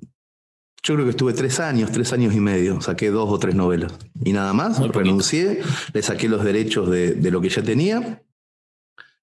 [0.84, 3.94] Yo creo que estuve tres años, tres años y medio, saqué dos o tres novelas.
[4.24, 5.62] Y nada más, renuncié,
[5.94, 8.24] le saqué los derechos de, de lo que ya tenía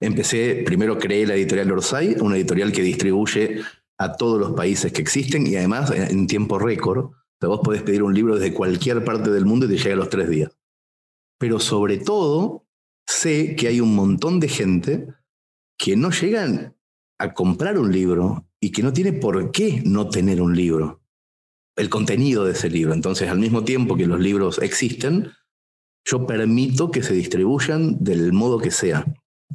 [0.01, 3.63] Empecé, primero creé la editorial Orsay, una editorial que distribuye
[3.99, 7.07] a todos los países que existen y además en tiempo récord.
[7.07, 9.95] O sea, vos podés pedir un libro desde cualquier parte del mundo y te llega
[9.95, 10.57] a los tres días.
[11.39, 12.65] Pero sobre todo,
[13.07, 15.09] sé que hay un montón de gente
[15.77, 16.77] que no llegan
[17.19, 21.01] a comprar un libro y que no tiene por qué no tener un libro.
[21.77, 22.93] El contenido de ese libro.
[22.93, 25.31] Entonces, al mismo tiempo que los libros existen,
[26.05, 29.05] yo permito que se distribuyan del modo que sea.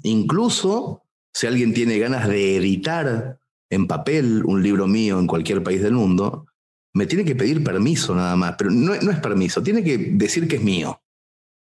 [0.04, 3.40] Incluso si alguien tiene ganas de editar
[3.70, 6.46] en papel un libro mío en cualquier país del mundo,
[6.94, 10.58] me tiene que pedir permiso nada más, pero no, es permiso, tiene que decir que
[10.58, 11.02] es mío.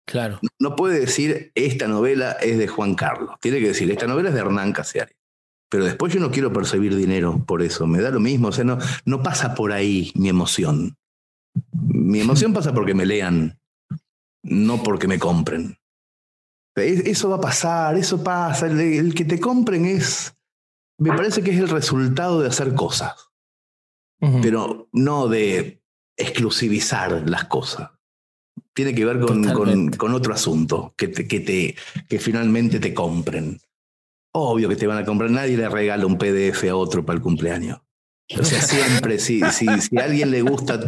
[0.07, 0.41] Claro.
[0.59, 4.35] No, puede decir esta novela es de Juan Carlos, tiene que decir esta novela es
[4.35, 5.13] de Hernán Casiari.
[5.71, 8.65] Pero después yo no quiero percibir dinero por eso, me da lo mismo, o sea,
[8.65, 10.97] no, no pasa por ahí mi emoción.
[11.73, 13.59] Mi emoción pasa porque me lean,
[14.43, 15.77] no porque me compren.
[16.75, 18.67] Eso va a pasar, eso pasa.
[18.67, 20.35] El, que te compren es,
[20.99, 23.31] me parece que es el resultado de hacer cosas,
[24.43, 25.83] pero no de
[26.17, 27.91] exclusivizar las cosas.
[28.75, 31.77] Tiene que ver con, con, con otro asunto, que, que, te,
[32.09, 33.61] que finalmente te compren.
[34.33, 37.23] Obvio que te van a comprar, nadie le regala un PDF a otro para el
[37.23, 37.81] cumpleaños.
[38.39, 40.79] O sea, siempre, si, si, si, a alguien le gusta,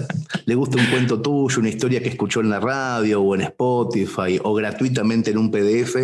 [0.44, 4.38] le gusta un cuento tuyo, una historia que escuchó en la radio o en Spotify
[4.42, 5.96] o gratuitamente en un PDF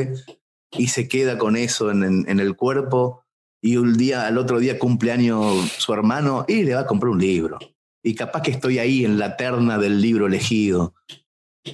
[0.72, 3.22] y se queda con eso en, en, el cuerpo
[3.62, 7.20] y un día, al otro día cumpleaños su hermano y le va a comprar un
[7.20, 7.58] libro.
[8.02, 10.94] Y capaz que estoy ahí en la terna del libro elegido.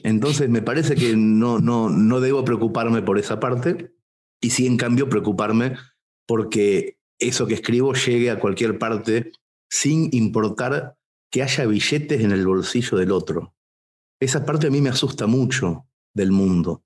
[0.02, 3.92] Entonces me parece que no, no, no debo preocuparme por esa parte
[4.42, 5.76] y sí en cambio preocuparme
[6.26, 9.32] porque eso que escribo llegue a cualquier parte
[9.70, 10.98] sin importar
[11.30, 13.54] que haya billetes en el bolsillo del otro.
[14.20, 16.84] Esa parte a mí me asusta mucho del mundo.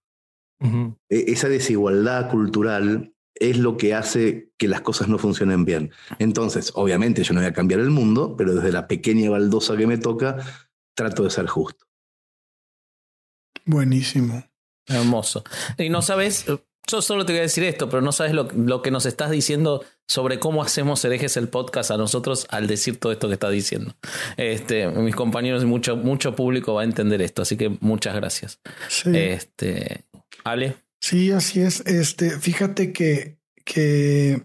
[0.61, 5.90] E, esa desigualdad cultural es lo que hace que las cosas no funcionen bien.
[6.19, 9.87] Entonces, obviamente yo no voy a cambiar el mundo, pero desde la pequeña baldosa que
[9.87, 10.38] me toca,
[10.95, 11.87] trato de ser justo.
[13.66, 14.45] Buenísimo.
[14.87, 15.42] Hermoso.
[15.77, 16.47] Y no sabes,
[16.87, 19.31] yo solo te voy a decir esto, pero no sabes lo, lo, que nos estás
[19.31, 23.51] diciendo sobre cómo hacemos herejes el podcast a nosotros al decir todo esto que estás
[23.51, 23.96] diciendo.
[24.37, 28.60] Este, mis compañeros y mucho, mucho público va a entender esto, así que muchas gracias.
[29.04, 30.04] Este,
[30.44, 30.77] Ale.
[31.00, 31.81] Sí, así es.
[31.87, 34.42] Este, fíjate que, que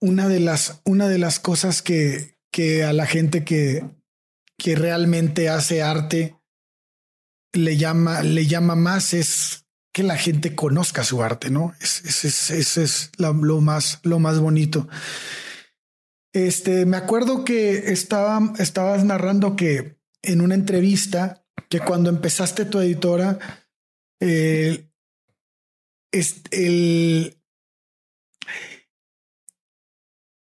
[0.00, 3.84] una de las, una de las cosas que, que a la gente que,
[4.58, 6.36] que realmente hace arte
[7.52, 9.61] le llama, le llama más es
[9.92, 11.74] que la gente conozca su arte, ¿no?
[11.80, 14.88] Ese es, lo, más, lo más bonito.
[16.32, 22.80] Este, me acuerdo que estaba, estabas narrando que en una entrevista que cuando empezaste tu
[22.80, 23.38] editora,
[24.20, 24.88] eh,
[26.12, 27.42] el,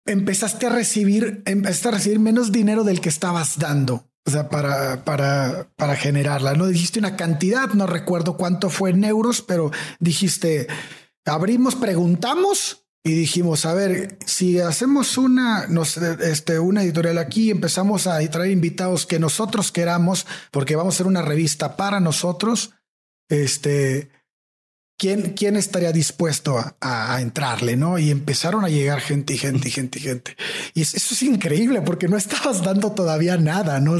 [0.06, 4.11] empezaste a recibir, empezaste a recibir menos dinero del que estabas dando.
[4.26, 6.54] O sea, para, para, para generarla.
[6.54, 10.68] No dijiste una cantidad, no recuerdo cuánto fue en euros, pero dijiste,
[11.26, 18.06] abrimos, preguntamos y dijimos, a ver, si hacemos una, nos, este, una editorial aquí, empezamos
[18.06, 22.74] a traer invitados que nosotros queramos, porque vamos a hacer una revista para nosotros,
[23.28, 24.12] este,
[25.02, 27.76] ¿quién, estaría dispuesto a, entrarle?
[27.76, 27.98] ¿no?
[27.98, 30.38] Y empezaron a llegar gente y gente y gente y gente.
[30.76, 33.96] Y eso, es increíble porque no estabas dando todavía nada, ¿no?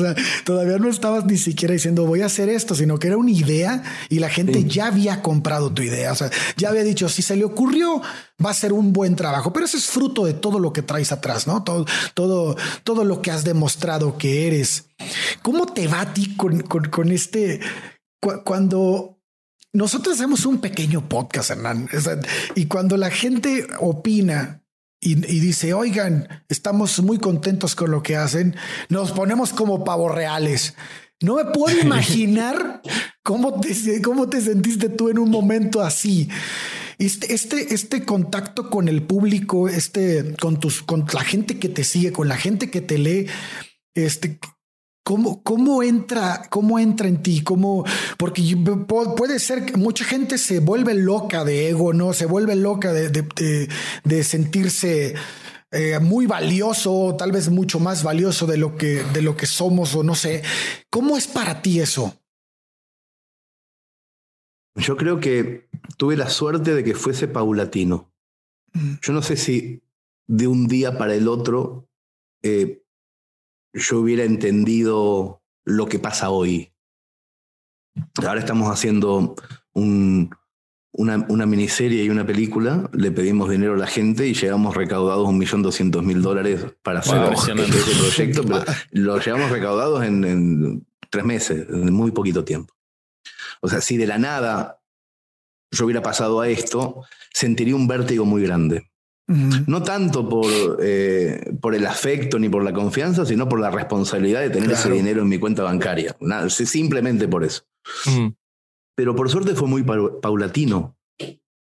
[0.46, 3.84] todavía no estabas ni siquiera diciendo voy a hacer esto, sino que era una idea
[4.10, 6.12] y la gente ya había comprado tu idea.
[6.12, 8.02] O sea, ya había dicho, si se le ocurrió,
[8.44, 11.12] va a ser un buen trabajo, pero eso es fruto de todo lo que traes
[11.12, 11.64] atrás, ¿no?
[11.64, 14.86] Todo, todo, todo lo que has demostrado que eres.
[15.42, 17.60] ¿Cómo te va a ti con, con, este,
[18.44, 19.21] cuando
[19.74, 21.88] nosotros hacemos un pequeño podcast, Hernán,
[22.56, 24.62] y cuando la gente opina
[25.04, 28.56] y, dice, oigan, estamos muy contentos con lo que hacen,
[28.90, 30.76] nos ponemos como pavos reales.
[31.22, 32.82] No me puedo imaginar
[33.24, 36.30] cómo te, cómo te sentiste tú en un momento así.
[37.00, 41.84] Este, este, este contacto con el público, este, con tus, con la gente que te
[41.84, 43.28] sigue, con la gente que te lee,
[43.96, 44.40] este,
[45.04, 47.44] ¿Cómo, ¿Cómo entra, cómo entra en ti?
[47.44, 47.84] ¿Cómo?
[48.18, 48.44] Porque
[49.18, 52.14] puede ser que mucha gente se vuelve loca de ego, ¿no?
[52.14, 53.10] Se vuelve loca de,
[54.04, 55.16] de, sentirse
[55.72, 59.96] eh, muy valioso, tal vez mucho más valioso de lo que, de lo que somos
[59.96, 60.44] o no sé.
[60.92, 62.16] ¿Cómo es para ti eso?
[64.76, 68.14] Yo creo que tuve la suerte de que fuese paulatino.
[68.74, 68.94] Mm.
[69.02, 69.82] Yo no sé si
[70.28, 71.90] de un día para el otro
[72.44, 72.81] eh,
[73.74, 76.74] yo hubiera entendido lo que pasa hoy.
[78.26, 79.36] Ahora estamos haciendo
[79.74, 80.30] un,
[80.94, 85.28] una, una, miniserie y una película, le pedimos dinero a la gente y llegamos recaudados
[85.28, 90.88] un millón doscientos mil dólares para hacer ese proyecto, pero lo llevamos recaudados en, en
[91.10, 92.74] tres meses, en muy poquito tiempo.
[93.62, 94.82] O sea, si de la nada
[95.72, 97.04] yo hubiera pasado a esto,
[97.34, 98.91] sentiría un vértigo muy grande.
[99.68, 104.42] No tanto por, eh, por el afecto ni por la confianza, sino por la responsabilidad
[104.42, 106.16] de tener ese dinero en mi cuenta bancaria.
[106.50, 107.64] simplemente por eso.
[108.96, 110.98] Pero por suerte fue muy paulatino.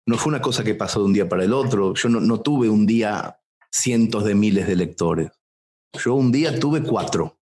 [0.08, 1.94] No fue una cosa que pasó de un día para el otro.
[1.94, 3.40] Yo no, no tuve un día
[3.72, 5.32] cientos de miles de lectores.
[5.94, 7.40] Yo un día tuve cuatro.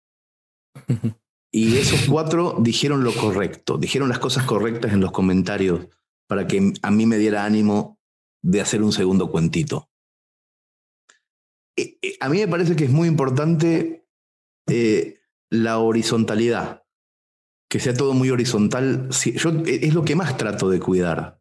[1.50, 5.88] Y esos cuatro dijeron lo correcto, dijeron las cosas correctas en los comentarios
[6.28, 7.98] para que a mí me diera ánimo
[8.44, 9.90] de hacer un segundo cuentito.
[11.78, 14.08] Eh, eh, a mí me parece que es muy importante
[14.68, 15.20] eh,
[15.52, 16.84] la horizontalidad,
[17.70, 19.10] que sea todo muy horizontal.
[19.10, 21.40] Yo, es lo que más trato de cuidar,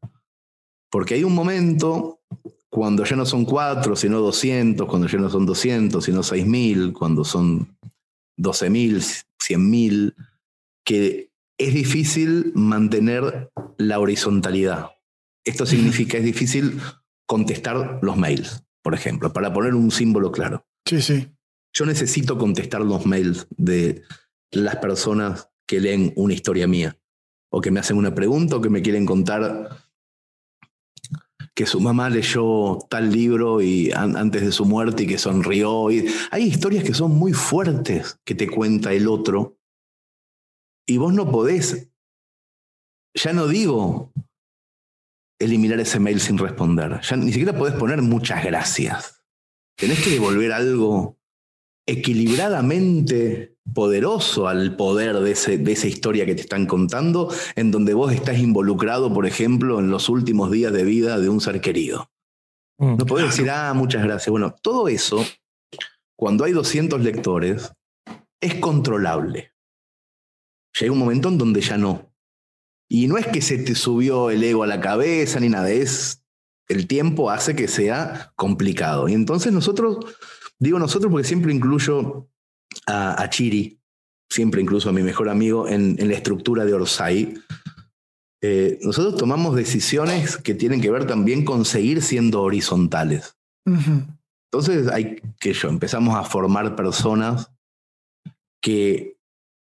[0.91, 2.21] porque hay un momento
[2.69, 7.25] cuando ya no son cuatro, sino 200, cuando ya no son 200, sino 6.000, cuando
[7.25, 7.79] son
[8.39, 10.15] 12.000, 100.000,
[10.85, 14.91] que es difícil mantener la horizontalidad.
[15.43, 16.79] Esto significa, es difícil
[17.27, 20.65] contestar los mails por ejemplo, para poner un símbolo claro.
[20.85, 21.29] Sí, sí.
[21.73, 24.05] Yo necesito contestar los mails de
[24.53, 26.97] las personas que leen una historia mía
[27.51, 29.77] o que me hacen una pregunta o que me quieren contar
[31.53, 35.91] que su mamá leyó tal libro y antes de su muerte y que sonrió.
[35.91, 39.59] Y hay historias que son muy fuertes que te cuenta el otro
[40.87, 41.89] y vos no podés,
[43.15, 44.13] ya no digo
[45.39, 47.01] eliminar ese mail sin responder.
[47.03, 49.23] Ya ni siquiera podés poner muchas gracias.
[49.77, 51.19] Tenés que devolver algo
[51.87, 57.95] equilibradamente poderoso al poder de, ese, de esa historia que te están contando, en donde
[57.95, 62.11] vos estás involucrado, por ejemplo, en los últimos días de vida de un ser querido.
[62.79, 64.31] Mm, no podés decir, ah, muchas gracias.
[64.31, 65.25] Bueno, todo eso,
[66.17, 67.73] cuando hay 200 lectores,
[68.41, 69.53] es controlable.
[70.79, 72.13] Llega un momento en donde ya no.
[72.89, 76.25] Y no es que se te subió el ego a la cabeza ni nada, es
[76.69, 79.09] el tiempo hace que sea complicado.
[79.09, 79.99] Y entonces nosotros,
[80.59, 82.29] digo nosotros porque siempre incluyo
[82.87, 83.81] a, Chiri,
[84.31, 87.35] siempre incluso a mi mejor amigo en, la estructura de Orsay.
[88.43, 93.37] Eh, nosotros tomamos decisiones que tienen que ver también con seguir siendo horizontales.
[93.65, 97.51] Entonces hay que yo, empezamos a formar personas
[98.61, 99.16] que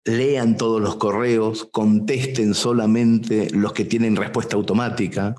[0.05, 5.35] lean todos los correos, contesten solamente los que tienen respuesta automática.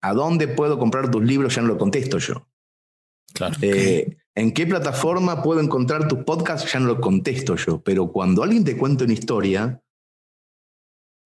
[0.00, 1.54] ¿A dónde puedo comprar tus libros?
[1.54, 2.48] Ya no lo contesto yo.
[3.32, 3.54] Claro.
[3.62, 6.70] Eh, ¿En qué plataforma puedo encontrar tus podcasts?
[6.72, 7.80] Ya no lo contesto yo.
[7.82, 9.82] Pero cuando alguien te cuenta una historia,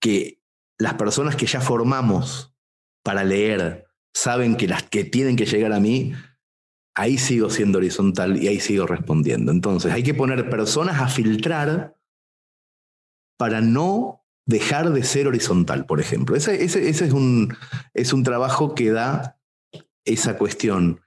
[0.01, 0.41] que
[0.79, 2.55] las personas que ya formamos
[3.05, 6.13] para leer saben que las que tienen que llegar a mí,
[6.95, 9.53] ahí sigo siendo horizontal y ahí sigo respondiendo.
[9.53, 11.97] Entonces, hay que poner personas a filtrar
[13.43, 16.37] para no dejar de ser horizontal, por ejemplo.
[16.37, 17.53] Ese, es, un,
[17.93, 19.41] es un trabajo que da
[20.05, 21.01] esa cuestión.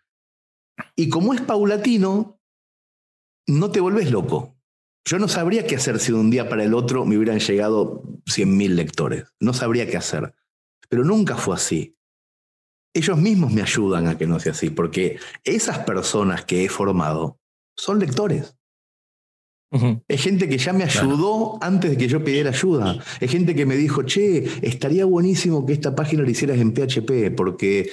[0.98, 2.42] Y como es paulatino,
[3.48, 4.58] no te volvés loco.
[5.06, 8.04] Yo no sabría qué hacer si de un día para el otro me hubieran llegado
[8.26, 9.34] 100.000 lectores.
[9.40, 10.36] No sabría qué hacer.
[10.90, 11.98] Pero nunca fue así.
[12.94, 17.40] Ellos mismos me ayudan a que no sea así, porque esas personas que he formado
[17.78, 18.58] son lectores.
[20.08, 23.04] Es gente que ya me ayudó antes de que yo pidiera ayuda.
[23.20, 27.36] Es gente que me dijo, che, estaría buenísimo que esta página la hicieras en PHP,
[27.36, 27.90] porque...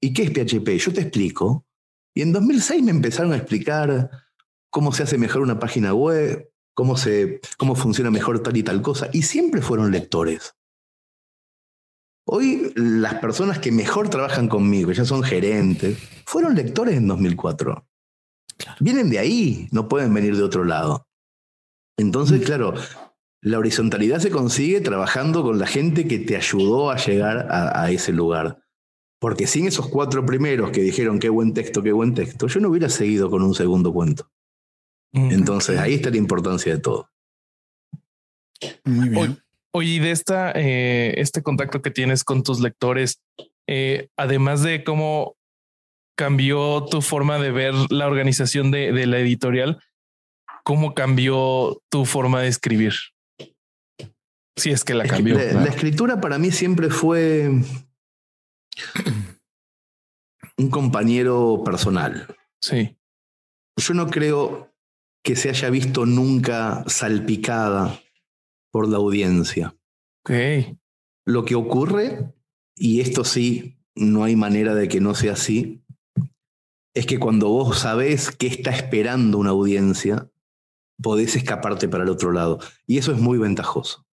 [0.00, 0.78] ¿Y qué es PHP?
[0.78, 1.66] Yo te explico.
[2.14, 4.10] Y en 2006 me empezaron a explicar
[4.70, 8.80] cómo se hace mejor una página web, cómo, se, cómo funciona mejor tal y tal
[8.80, 9.10] cosa.
[9.12, 10.54] Y siempre fueron lectores.
[12.24, 17.88] Hoy las personas que mejor trabajan conmigo, ya son gerentes, fueron lectores en 2004.
[18.80, 21.07] Vienen de ahí, no pueden venir de otro lado.
[21.98, 22.74] Entonces, claro,
[23.42, 27.90] la horizontalidad se consigue trabajando con la gente que te ayudó a llegar a, a,
[27.90, 28.62] ese lugar.
[29.20, 32.68] Porque sin esos cuatro primeros que dijeron qué buen texto, qué buen texto, yo no
[32.68, 34.30] hubiera seguido con un segundo cuento.
[35.12, 37.10] Entonces ahí está la importancia de todo.
[38.84, 39.42] Muy bien.
[39.72, 43.20] Oye, y de esta, eh, este contacto que tienes con tus lectores,
[43.66, 45.36] eh, además de cómo
[46.16, 49.80] cambió tu forma de ver la organización de, de la editorial,
[50.68, 52.92] ¿cómo cambió tu forma de escribir?
[54.54, 55.38] Si es que la cambió.
[55.38, 57.48] La, la escritura para mí siempre fue
[60.58, 62.36] un compañero personal.
[62.60, 62.98] Sí.
[63.78, 64.70] Yo no creo
[65.24, 68.02] que se haya visto nunca salpicada
[68.70, 69.74] por la audiencia.
[70.22, 70.76] Okay.
[71.24, 72.34] Lo que ocurre,
[72.76, 75.82] y esto sí, no hay manera de que no sea así,
[76.94, 80.28] es que cuando vos sabés qué está esperando una audiencia,
[81.02, 82.58] podés escaparte para el otro lado.
[82.86, 84.06] Y eso es muy ventajoso.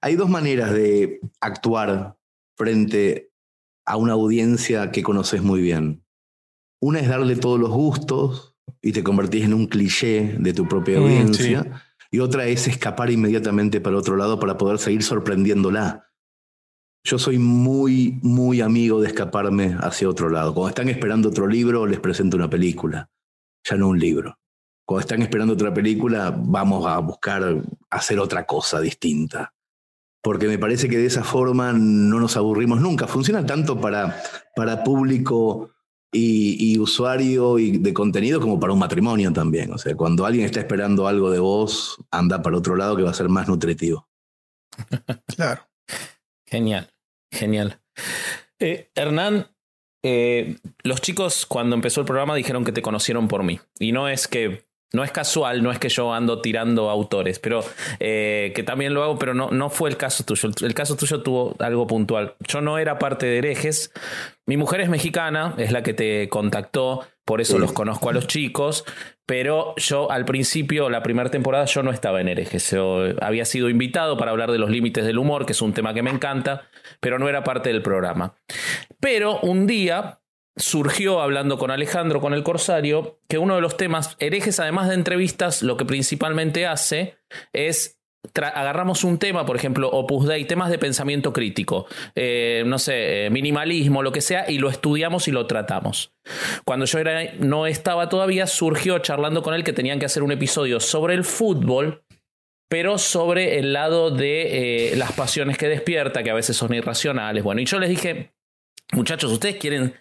[0.00, 2.16] Hay dos maneras de actuar
[2.56, 3.30] frente
[3.84, 6.04] a una audiencia que conoces muy bien.
[6.80, 10.98] Una es darle todos los gustos y te convertís en un cliché de tu propia
[10.98, 11.62] audiencia.
[11.62, 11.70] Mm, sí.
[12.10, 16.06] Y otra es escapar inmediatamente para otro lado para poder seguir sorprendiéndola.
[17.04, 20.54] Yo soy muy, muy amigo de escaparme hacia otro lado.
[20.54, 23.10] Cuando están esperando otro libro, les presento una película,
[23.64, 24.38] ya no un libro.
[24.86, 29.52] Cuando están esperando otra película, vamos a buscar hacer otra cosa distinta
[30.26, 33.06] porque me parece que de esa forma no nos aburrimos nunca.
[33.06, 34.20] Funciona tanto para,
[34.56, 35.70] para público
[36.10, 39.72] y, y, usuario y de contenido como para un matrimonio también.
[39.72, 43.10] O sea, cuando alguien está esperando algo de vos, anda para otro lado que va
[43.10, 44.08] a ser más nutritivo.
[45.36, 45.62] claro.
[46.44, 46.92] Genial,
[47.30, 47.80] genial.
[48.58, 49.46] Eh, Hernán,
[50.02, 53.60] eh, los chicos cuando empezó el programa dijeron que te conocieron por mí.
[53.78, 57.64] Y no es que no es casual, no es que yo ando tirando autores, pero
[57.98, 60.48] eh, que también lo hago, pero no, no fue el caso tuyo.
[60.48, 62.34] El, el, caso tuyo tuvo algo puntual.
[62.40, 63.92] Yo no era parte de herejes.
[64.46, 67.58] Mi mujer es mexicana, es la que te contactó, por eso sí.
[67.58, 68.84] los conozco a los chicos,
[69.26, 72.70] pero yo al principio, la primera temporada, yo no estaba en herejes.
[72.70, 75.92] Yo había sido invitado para hablar de los límites del humor, que es un tema
[75.92, 76.68] que me encanta,
[77.00, 78.36] pero no era parte del programa.
[79.00, 80.20] Pero un día
[80.56, 84.94] surgió hablando con Alejandro, con el Corsario, que uno de los temas, herejes, además de
[84.94, 87.18] entrevistas, lo que principalmente hace
[87.52, 87.96] es
[88.34, 94.02] agarramos un tema, por ejemplo, Opus Dei, temas de pensamiento crítico, eh, no sé, minimalismo,
[94.02, 96.12] lo que sea, y lo estudiamos y lo tratamos.
[96.64, 100.32] Cuando yo era, no estaba todavía, surgió charlando con él que tenían que hacer un
[100.32, 102.04] episodio sobre el fútbol,
[102.68, 107.44] pero sobre el lado de eh, las pasiones que despierta, que a veces son irracionales.
[107.44, 108.32] Bueno, y yo les dije,
[108.92, 109.94] muchachos, ustedes quieren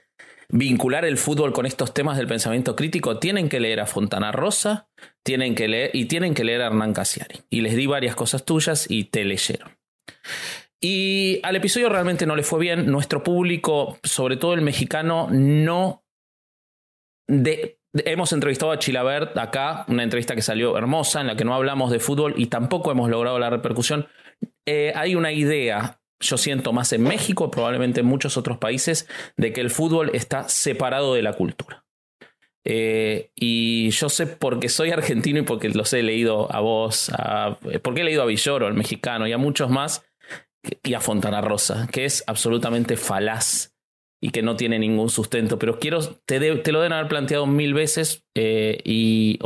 [0.49, 4.89] vincular el fútbol con estos temas del pensamiento crítico, tienen que leer a Fontana Rosa,
[5.23, 7.41] tienen que leer y tienen que leer a Hernán Casiari.
[7.49, 9.77] Y les di varias cosas tuyas y te leyeron.
[10.81, 12.85] Y al episodio realmente no le fue bien.
[12.85, 16.03] Nuestro público, sobre todo el mexicano, no.
[17.27, 21.91] Hemos entrevistado a Chilabert acá, una entrevista que salió hermosa, en la que no hablamos
[21.91, 24.07] de fútbol y tampoco hemos logrado la repercusión.
[24.67, 29.07] Eh, hay una idea yo siento más en México, probablemente en muchos otros países,
[29.37, 31.85] de que el fútbol está separado de la cultura.
[32.67, 37.11] Eh, y yo sé porque soy argentino y porque los he leído a vos,
[37.83, 40.03] porque he leído a Villoro, el mexicano, y a muchos más,
[40.83, 43.75] y a Fontana Rosa, que es absolutamente falaz
[44.19, 45.59] y que no tiene ningún sustento.
[45.59, 49.37] Pero quiero, te, te lo deben haber planteado mil veces eh, y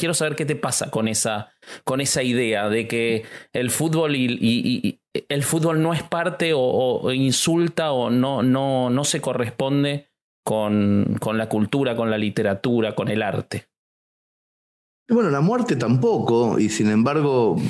[0.00, 1.50] quiero saber qué te pasa con esa,
[1.84, 4.98] con esa idea de que el fútbol y,
[5.28, 10.08] el fútbol no es parte o, insulta o no, no, no se corresponde
[10.42, 13.66] con, con la cultura, con la literatura, con el arte.
[15.08, 17.60] Bueno, la muerte tampoco, y sin embargo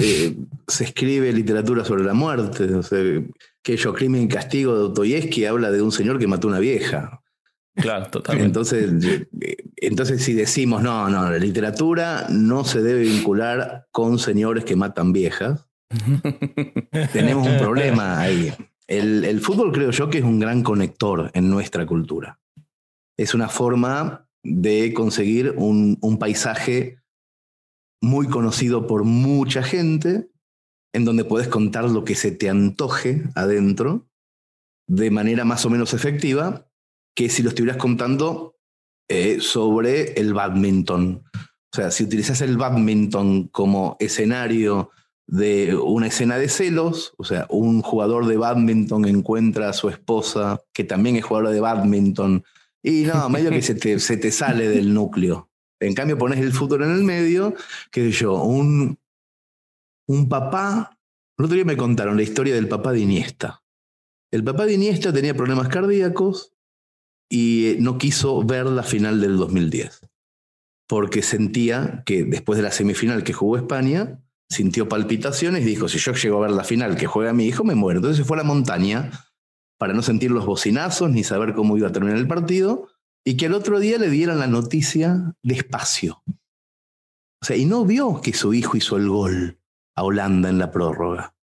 [0.00, 0.34] eh,
[0.66, 2.64] se escribe literatura sobre la muerte.
[2.74, 2.98] O sea,
[3.62, 6.60] que yo, Crimen y Castigo de Dostoyevsky habla de un señor que mató a una
[6.60, 7.22] vieja.
[7.76, 8.46] Claro, totalmente.
[8.46, 8.90] Entonces,
[9.82, 15.12] entonces, si decimos, no, no, la literatura no se debe vincular con señores que matan
[15.12, 15.66] viejas,
[17.12, 18.52] tenemos un problema ahí.
[18.86, 22.40] El, fútbol creo yo que es un gran conector en nuestra cultura.
[23.16, 26.98] Es una forma de conseguir un, un paisaje
[28.00, 30.30] muy conocido por mucha gente,
[30.94, 34.08] en donde puedes contar lo que se te antoje adentro
[34.88, 36.66] de manera más o menos efectiva
[37.14, 38.57] que si lo estuvieras contando
[39.08, 41.22] eh, sobre el badminton.
[41.34, 44.90] O sea, si utilizas el badminton como escenario
[45.26, 50.60] de una escena de celos, o sea, un jugador de badminton encuentra a su esposa,
[50.72, 52.44] que también es jugadora de badminton,
[52.82, 55.50] y no, medio que se te, se te sale del núcleo.
[55.80, 57.54] En cambio, pones el fútbol en el medio,
[57.90, 58.98] qué sé yo, un,
[60.06, 60.98] un papá.
[61.36, 63.62] El otro día me contaron la historia del papá de Iniesta.
[64.30, 66.54] El papá de Iniesta tenía problemas cardíacos
[67.30, 70.00] y no quiso ver la final del 2010,
[70.88, 74.20] porque sentía que después de la semifinal que jugó España,
[74.50, 77.64] sintió palpitaciones y dijo, si yo llego a ver la final que juega mi hijo,
[77.64, 77.98] me muero.
[77.98, 79.10] Entonces se fue a la montaña
[79.78, 82.88] para no sentir los bocinazos ni saber cómo iba a terminar el partido
[83.24, 86.22] y que al otro día le dieran la noticia despacio.
[87.40, 89.60] O sea, y no vio que su hijo hizo el gol
[89.94, 91.34] a Holanda en la prórroga.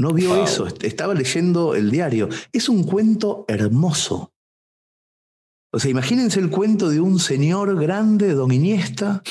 [0.00, 2.28] No vio eso, estaba leyendo el diario.
[2.52, 4.32] Es un cuento hermoso.
[5.70, 9.22] O sea, imagínense el cuento de un señor grande, don Iniesta,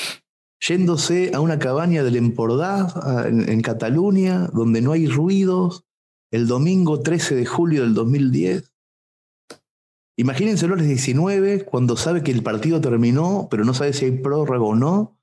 [0.60, 5.84] yéndose a una cabaña del Empordà en, Cataluña, donde no hay ruidos,
[6.30, 8.72] el domingo 13 de julio del 2010.
[10.16, 14.64] Imagínense los 19, cuando sabe que el partido terminó, pero no sabe si hay prórroga
[14.64, 15.16] o no.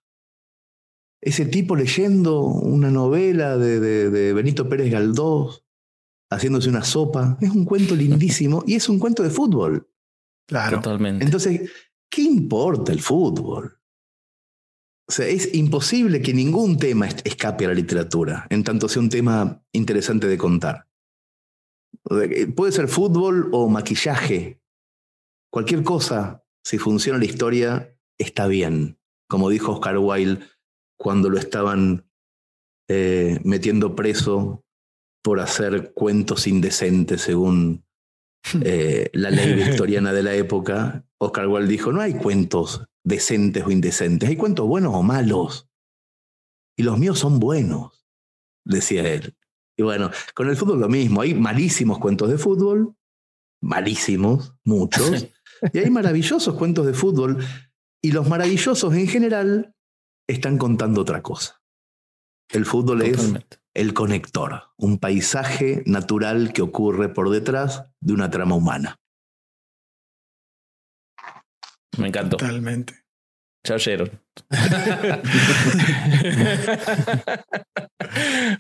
[1.21, 5.65] Ese tipo leyendo una novela de, de Benito Pérez Galdós,
[6.29, 7.37] haciéndose una sopa.
[7.41, 9.89] Es un cuento lindísimo y es un cuento de fútbol.
[10.47, 10.77] Claro.
[10.77, 11.25] Totalmente.
[11.25, 11.71] Entonces,
[12.09, 13.79] ¿qué importa el fútbol?
[15.07, 19.09] O sea, es imposible que ningún tema escape a la literatura, en tanto sea un
[19.09, 20.87] tema interesante de contar.
[22.55, 24.61] Puede ser fútbol o maquillaje.
[25.51, 28.99] Cualquier cosa, si funciona la historia, está bien.
[29.29, 30.45] Como dijo Oscar Wilde
[30.97, 32.09] cuando lo estaban
[32.89, 34.63] eh, metiendo preso
[35.23, 37.84] por hacer cuentos indecentes, según
[38.63, 41.05] eh, la ley victoriana de la época.
[41.17, 44.29] Oscar Wilde dijo, no hay cuentos decentes o indecentes.
[44.29, 45.69] Hay cuentos buenos o malos.
[46.77, 48.05] Y los míos son buenos,
[48.65, 49.35] decía él.
[49.77, 51.21] Y bueno, con el fútbol lo mismo.
[51.21, 52.95] Hay malísimos cuentos de fútbol,
[53.61, 55.27] malísimos, muchos.
[55.73, 57.43] y hay maravillosos cuentos de fútbol.
[58.01, 59.73] Y los maravillosos en general
[60.27, 61.61] están contando otra cosa.
[62.49, 63.33] El fútbol es
[63.75, 68.99] el conector, un paisaje natural que ocurre por detrás de una trama humana.
[71.97, 72.37] Me encantó.
[72.37, 73.05] Totalmente.
[73.65, 73.77] Chao,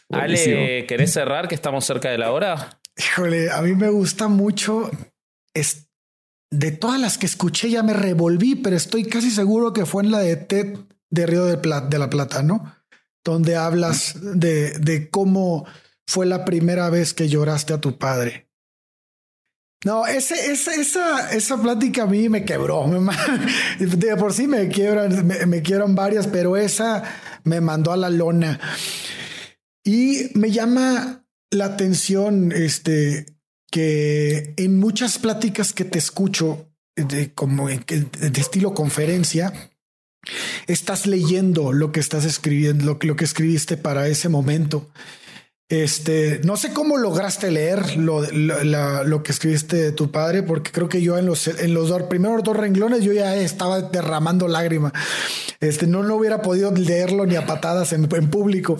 [0.09, 2.81] Ale, ¿querés cerrar que estamos cerca de la hora?
[2.97, 4.89] Híjole, a mí me gusta mucho.
[5.53, 5.87] Es,
[6.51, 10.11] de todas las que escuché ya me revolví, pero estoy casi seguro que fue en
[10.11, 10.79] la de Ted
[11.11, 12.73] de Río de, de la Plata, ¿no?
[13.25, 15.65] Donde hablas de, de cómo
[16.07, 18.45] fue la primera vez que lloraste a tu padre.
[19.85, 22.89] No, ese, esa, esa plática a mí me quebró.
[23.79, 27.03] De por sí me quiebran, me, quiebran varias, pero esa
[27.43, 28.59] me mandó a la lona.
[29.83, 33.37] Y me llama la atención este,
[33.69, 39.53] que en muchas pláticas que te escucho, de, como de estilo conferencia,
[40.67, 44.89] estás leyendo lo que estás escribiendo, lo, que escribiste para ese momento.
[45.67, 50.87] Este, no sé cómo lograste leer lo, lo, que escribiste de tu padre, porque creo
[50.87, 54.93] que yo en los, en los dos, primeros dos renglones yo ya estaba derramando lágrimas.
[55.59, 58.77] Este, no, no hubiera podido leerlo ni a patadas en, en público.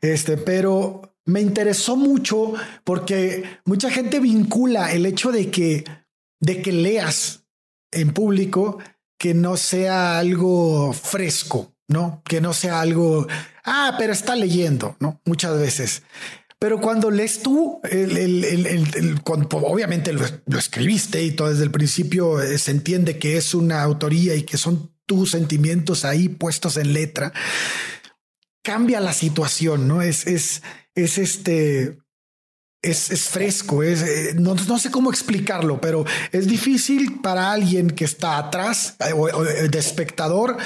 [0.00, 2.52] Este, pero me interesó mucho
[2.84, 5.84] porque mucha gente vincula el hecho de que,
[6.40, 7.44] de que leas
[7.90, 8.78] en público
[9.24, 12.22] que no sea algo fresco, ¿no?
[12.26, 13.26] Que no sea algo,
[13.64, 15.22] ah, pero está leyendo, ¿no?
[15.24, 16.02] Muchas veces.
[16.58, 22.58] Pero cuando lees tú, el, obviamente lo, lo, escribiste y todo desde el principio eh,
[22.58, 27.32] se entiende que es una autoría y que son tus sentimientos ahí puestos en letra,
[28.62, 30.02] cambia la situación, ¿no?
[30.02, 30.62] Es, es,
[30.94, 31.96] es este,
[32.84, 38.38] es, fresco, es, eh, no, sé cómo explicarlo, pero es difícil para alguien que está
[38.38, 40.56] atrás eh, eh, de espectador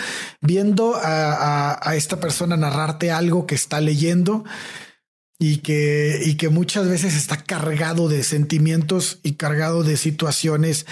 [0.40, 4.44] viendo a, esta persona narrarte algo que está leyendo
[5.38, 10.86] y que, y que muchas veces está cargado de sentimientos y cargado de situaciones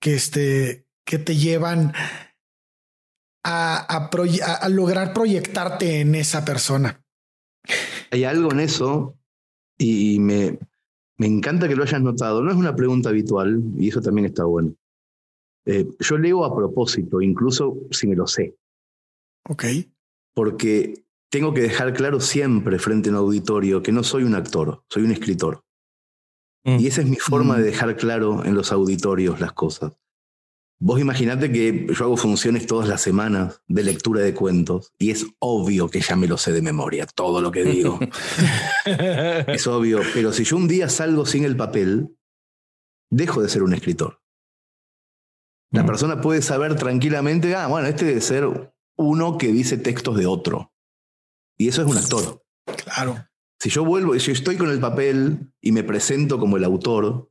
[0.00, 1.94] que, este, que te llevan
[3.44, 7.02] a, a lograr proyectarte en esa persona.
[8.10, 9.16] Hay algo en eso
[9.78, 10.58] y me,
[11.18, 12.42] me encanta que lo hayas notado.
[12.42, 14.74] No es una pregunta habitual y eso también está bueno.
[15.64, 18.56] Eh, yo leo a propósito, incluso si me lo sé.
[19.48, 19.64] Ok.
[20.34, 24.82] Porque tengo que dejar claro siempre frente a un auditorio que no soy un actor,
[24.88, 25.64] soy un escritor.
[26.64, 26.78] Mm.
[26.80, 27.66] Y esa es mi forma de mm.
[27.66, 29.92] dejar claro en los auditorios las cosas.
[30.84, 35.24] Vos imaginate que yo hago funciones todas las semanas de lectura de cuentos y es
[35.38, 38.00] obvio que ya me lo sé de memoria, todo lo que digo.
[39.46, 42.18] es obvio, pero si yo un día salgo sin el papel,
[43.10, 44.20] dejo de ser un escritor.
[45.70, 45.86] La mm.
[45.86, 50.72] persona puede saber tranquilamente, ah, bueno, este debe ser uno que dice textos de otro.
[51.56, 52.44] Y eso es un actor.
[52.82, 53.24] Claro.
[53.60, 57.30] Si yo vuelvo, si estoy con el papel y me presento como el autor,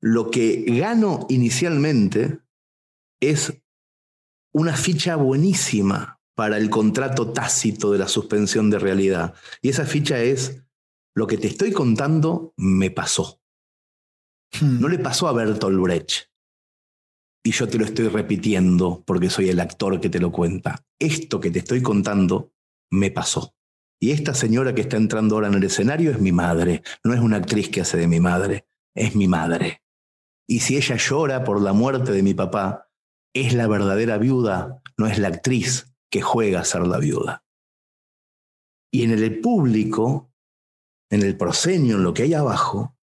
[0.00, 2.40] lo que gano inicialmente
[3.20, 3.62] es
[4.52, 9.34] una ficha buenísima para el contrato tácito de la suspensión de realidad.
[9.62, 10.62] Y esa ficha es,
[11.14, 13.40] lo que te estoy contando me pasó.
[14.60, 14.80] Hmm.
[14.80, 16.30] No le pasó a Bertolt Brecht.
[17.42, 20.84] Y yo te lo estoy repitiendo porque soy el actor que te lo cuenta.
[20.98, 22.52] Esto que te estoy contando
[22.90, 23.54] me pasó.
[23.98, 26.82] Y esta señora que está entrando ahora en el escenario es mi madre.
[27.02, 29.82] No es una actriz que hace de mi madre, es mi madre.
[30.48, 32.88] Y si ella llora por la muerte de mi papá,
[33.34, 37.44] es la verdadera viuda, no es la actriz que juega a ser la viuda.
[38.92, 40.32] Y en el público,
[41.10, 42.96] en el proscenio, en lo que hay abajo,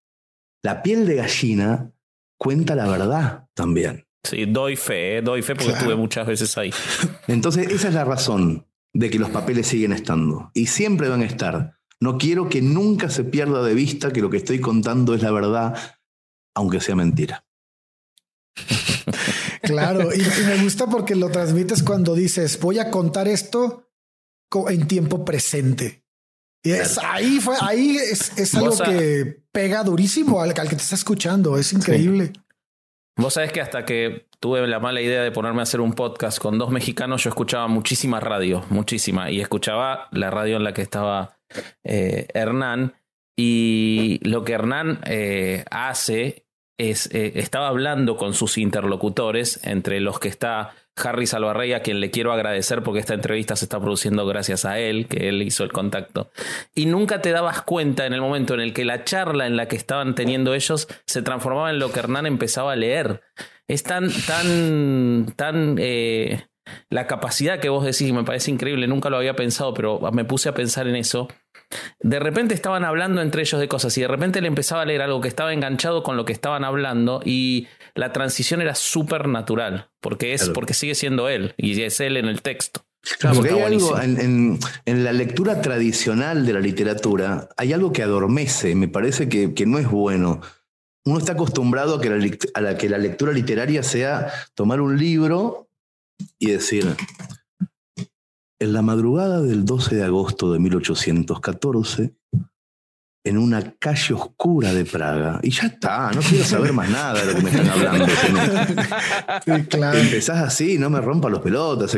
[0.63, 1.93] la piel de gallina
[2.39, 4.07] cuenta la verdad también.
[4.25, 5.23] Sí, doy fe, ¿eh?
[5.23, 6.73] doy fe porque estuve muchas veces ahí.
[7.27, 11.27] Entonces, esa es la razón de que los papeles siguen estando y siempre van a
[11.27, 11.79] estar.
[12.01, 15.31] No quiero que nunca se pierda de vista que lo que estoy contando es la
[15.33, 15.77] verdad
[16.55, 17.45] aunque sea mentira.
[19.63, 23.89] claro, y, me gusta porque lo transmites cuando dices, voy a contar esto
[24.69, 26.05] en tiempo presente.
[26.65, 31.59] Y es, ahí fue, ahí es, algo que pega durísimo al, que te está escuchando.
[31.59, 32.33] Es increíble.
[33.17, 36.39] Vos sabés que hasta que tuve la mala idea de ponerme a hacer un podcast
[36.39, 40.83] con dos mexicanos, yo escuchaba muchísima radio, muchísima, y escuchaba la radio en la que
[40.83, 41.39] estaba
[41.85, 42.95] eh, Hernán.
[43.37, 46.47] Y lo que Hernán eh, hace
[46.79, 52.01] es, eh, estaba hablando con sus interlocutores, entre los que está Harry Salvarrey, a quien
[52.01, 55.65] le quiero agradecer porque esta entrevista se está produciendo gracias a él, que él hizo
[55.65, 56.31] el contacto.
[56.75, 59.69] Y nunca te dabas cuenta en el momento en el que la charla en la
[59.69, 63.23] que estaban teniendo ellos se transformaba en lo que Hernán empezaba a leer.
[63.67, 65.77] Es tan, tan, tan...
[65.79, 66.45] Eh,
[66.91, 70.49] la capacidad que vos decís me parece increíble, nunca lo había pensado, pero me puse
[70.49, 71.29] a pensar en eso
[72.01, 75.03] de repente estaban hablando entre ellos de cosas y de repente le empezaba a leer
[75.03, 79.91] algo que estaba enganchado con lo que estaban hablando y la transición era súper natural,
[80.01, 82.85] porque es porque sigue siendo él y es él en el texto.
[83.19, 88.77] Claro, porque hay algo en, la lectura tradicional de la literatura, hay algo que adormece,
[88.77, 90.41] me parece que, no es bueno.
[91.05, 95.69] Uno está acostumbrado a que, a que la lectura literaria sea tomar un libro
[96.39, 96.97] y decir,
[98.59, 102.15] en la madrugada del 12 de agosto de 1814,
[103.25, 107.33] en una calle oscura de Praga, y ya está, no quiero saber más nada de
[107.33, 108.07] lo que me están hablando.
[109.45, 109.99] sí, claro.
[109.99, 111.97] Empezás así, no me rompa los pelotas,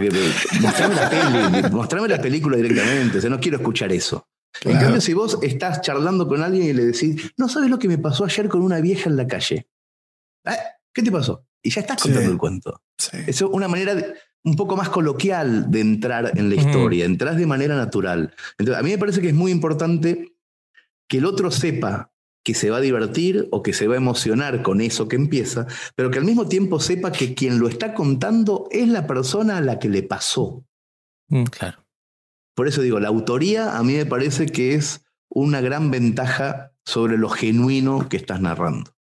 [0.61, 4.29] mostrame la peli, mostrame la película directamente, o sea, no quiero escuchar eso.
[4.63, 7.89] En cambio, si vos estás charlando con alguien y le decís, no sabes lo que
[7.89, 9.69] me pasó ayer con una vieja en la calle.
[10.45, 10.57] ¿Eh?
[10.93, 11.45] ¿Qué te pasó?
[11.65, 12.83] Y ya estás contando el cuento.
[13.27, 17.37] Eso es una manera de, un poco más coloquial de entrar en la historia, entras
[17.37, 18.35] de manera natural.
[18.59, 20.37] Entonces, a mí me parece que es muy importante
[21.09, 22.13] que el otro sepa
[22.45, 25.67] que se va a divertir o que se va a emocionar con eso que empieza,
[25.97, 29.63] pero que al mismo tiempo sepa que quien lo está contando es la persona a
[29.63, 30.67] la que le pasó.
[31.29, 31.83] Mm, claro.
[32.55, 37.17] Por eso digo, la autoría a mí me parece que es una gran ventaja sobre
[37.17, 38.94] lo genuino que estás narrando.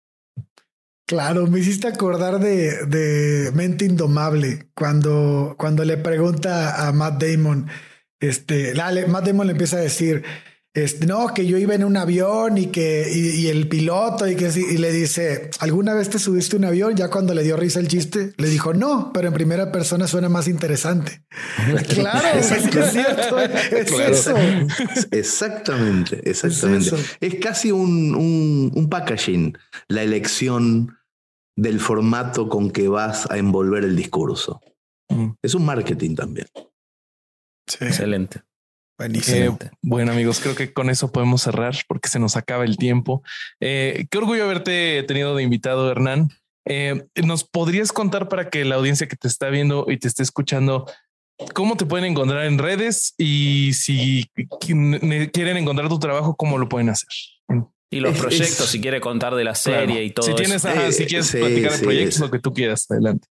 [1.05, 7.67] Claro, me hiciste acordar de, de Mente Indomable, cuando, cuando le pregunta a Matt Damon,
[8.21, 8.73] este,
[9.07, 10.23] Matt Damon le empieza a decir,
[10.73, 14.49] este, no, que yo iba en un avión y que y, el piloto y que
[14.55, 16.95] y le dice, ¿alguna vez te subiste un avión?
[16.95, 20.29] Ya cuando le dio risa el chiste, le dijo, no, pero en primera persona suena
[20.29, 21.23] más interesante.
[21.89, 22.47] claro, es,
[22.91, 24.35] cierto, es eso.
[25.11, 26.95] Exactamente, exactamente.
[27.21, 29.55] Es, casi un, un packaging,
[29.89, 30.97] la elección
[31.55, 34.59] del formato con que vas a envolver el discurso.
[35.09, 35.33] Mm.
[35.41, 36.47] Es un marketing también.
[37.79, 38.41] Excelente.
[38.97, 39.57] Buenísimo.
[39.61, 43.23] Eh, bueno, amigos, creo que con eso podemos cerrar porque se nos acaba el tiempo.
[43.59, 46.29] Eh, qué orgullo haberte tenido de invitado, Hernán.
[46.65, 50.23] Eh, ¿Nos podrías contar para que la audiencia que te está viendo y te esté
[50.23, 50.85] escuchando,
[51.53, 54.29] cómo te pueden encontrar en redes y si
[54.59, 57.09] quieren encontrar tu trabajo, cómo lo pueden hacer?
[57.89, 60.25] Y los proyectos, si quiere contar de la serie y todo.
[60.25, 60.65] Si tienes,
[60.95, 63.27] si quieres platicar de proyectos, lo que tú quieras, adelante.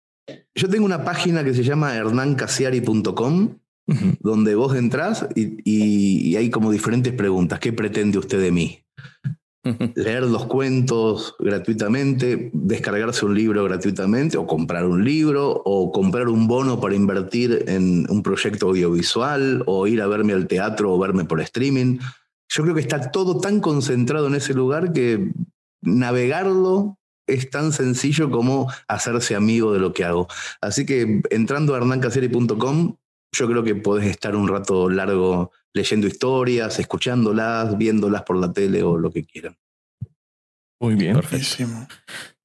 [0.54, 3.58] Yo tengo una página que se llama hernancasiari.com
[4.20, 7.60] donde vos entrás y, hay como diferentes preguntas.
[7.60, 8.80] ¿Qué pretende usted de mí?
[9.96, 16.48] Leer los cuentos gratuitamente, descargarse un libro gratuitamente, o comprar un libro, o comprar un
[16.48, 21.26] bono para invertir en un proyecto audiovisual, o ir a verme al teatro o verme
[21.26, 22.00] por streaming.
[22.50, 25.32] Yo creo que está todo tan concentrado en ese lugar que
[25.82, 30.28] navegarlo es tan sencillo como hacerse amigo de lo que hago.
[30.60, 32.96] Así que entrando a hernancaseri.com
[33.32, 38.84] yo creo que podés estar un rato largo leyendo historias, escuchándolas, viéndolas por la tele
[38.84, 39.58] o lo que quieran.
[40.82, 41.14] Muy bien.
[41.14, 41.88] Perfectísimo.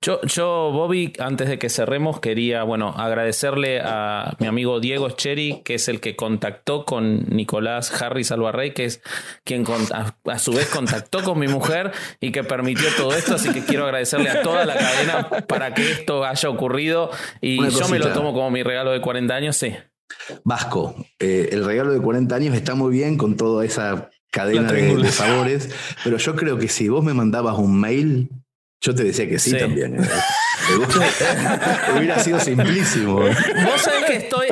[0.03, 5.63] Yo, yo, Bobby, antes de que cerremos, quería, bueno, agradecerle a mi amigo Diego Cherry,
[5.65, 9.03] que es el que contactó con Nicolás Harris Alvarrey, que es
[9.43, 13.35] quien a, su vez contactó con mi mujer y que permitió todo esto.
[13.35, 17.11] Así que quiero agradecerle a toda la cadena para que esto haya ocurrido.
[17.41, 19.75] Y yo me lo tomo como mi regalo de 40 años, sí.
[20.45, 25.11] Vasco, eh, el regalo de 40 años está muy bien con toda esa cadena de,
[25.11, 25.71] sabores,
[26.05, 28.31] pero yo creo que si vos me mandabas un mail,
[28.81, 29.97] yo te decía que sí, también.
[29.97, 30.09] ¿eh?
[31.97, 33.21] Hubiera sido simplísimo.
[33.21, 34.49] Vos sabés que estoy,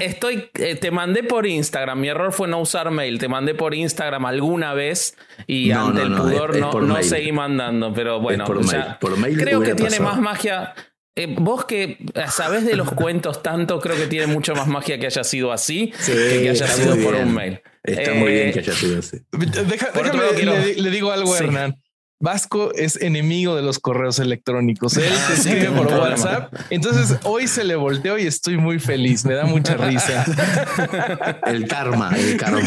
[0.00, 2.00] estoy, eh, te mandé por Instagram.
[2.00, 3.18] Mi error fue no usar mail.
[3.18, 7.92] Te mandé por Instagram alguna vez y ante el pudor no, seguí mandando.
[7.94, 10.74] Pero bueno, creo que tiene más magia.
[11.18, 11.98] Eh, vos que
[12.30, 15.92] sabés de los cuentos tanto, creo que tiene mucho más magia que haya sido así
[16.06, 17.60] que que haya sido por un mail.
[17.82, 19.18] Está muy bien que haya sido así.
[19.32, 21.76] déjame, le, digo algo, Hernán.
[22.20, 24.96] Vasco es enemigo de los correos electrónicos.
[24.96, 26.52] Él se escribe por WhatsApp.
[26.68, 29.24] Entonces hoy se le volteó y estoy muy feliz.
[29.24, 30.24] Me da mucha risa.
[31.46, 32.60] El karma, el karma.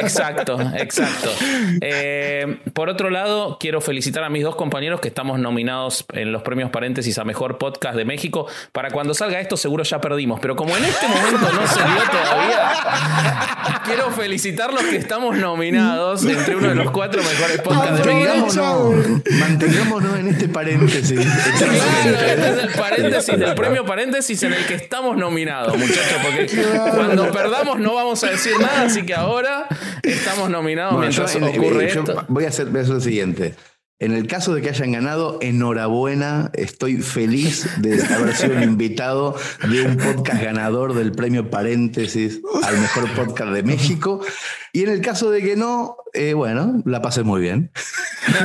[0.00, 1.30] Exacto, exacto.
[1.80, 6.42] Eh, por otro lado, quiero felicitar a mis dos compañeros que estamos nominados en los
[6.42, 8.46] premios paréntesis a mejor podcast de México.
[8.72, 10.38] Para cuando salga esto, seguro ya perdimos.
[10.40, 16.24] Pero como en este momento no se dio todavía, quiero felicitar los que estamos nominados
[16.24, 21.18] entre uno de los cuatro mejores podcasts de mantengámonos, en este paréntesis.
[21.18, 26.46] este es el paréntesis del premio paréntesis en el que estamos nominados, muchachos, porque
[26.94, 29.66] cuando perdamos no vamos a decir nada, así que ahora
[30.02, 32.24] estamos nominados mientras ocurre esto.
[32.28, 33.54] Voy a hacer, voy a hacer lo siguiente.
[34.02, 36.50] En el caso de que hayan ganado, enhorabuena.
[36.54, 39.36] Estoy feliz de haber sido un invitado
[39.70, 44.20] de un podcast ganador del premio Paréntesis al mejor podcast de México.
[44.72, 47.70] Y en el caso de que no, eh, bueno, la pasé muy bien.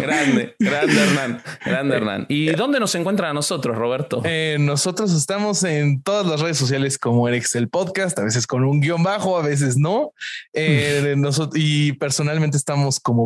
[0.00, 2.26] grande, grande Hernán, grande Hernán.
[2.28, 4.20] ¿Y dónde nos encuentran a nosotros, Roberto?
[4.24, 8.64] Eh, nosotros estamos en todas las redes sociales como el Excel Podcast, a veces con
[8.64, 10.12] un guion bajo, a veces no.
[10.52, 11.14] Eh,
[11.54, 13.24] y personalmente estamos como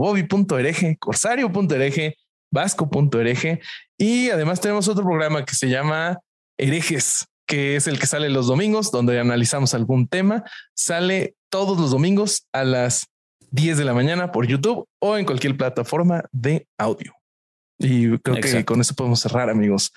[0.69, 2.17] bobby.ereje, corsario.ereje,
[2.51, 3.61] vasco.ereje.
[3.97, 6.19] Y además tenemos otro programa que se llama
[6.59, 10.45] Herejes, que es el que sale los domingos, donde analizamos algún tema.
[10.75, 13.07] Sale todos los domingos a las
[13.51, 17.15] 10 de la mañana por YouTube o en cualquier plataforma de audio.
[17.79, 19.93] Y creo que con eso podemos cerrar, amigos.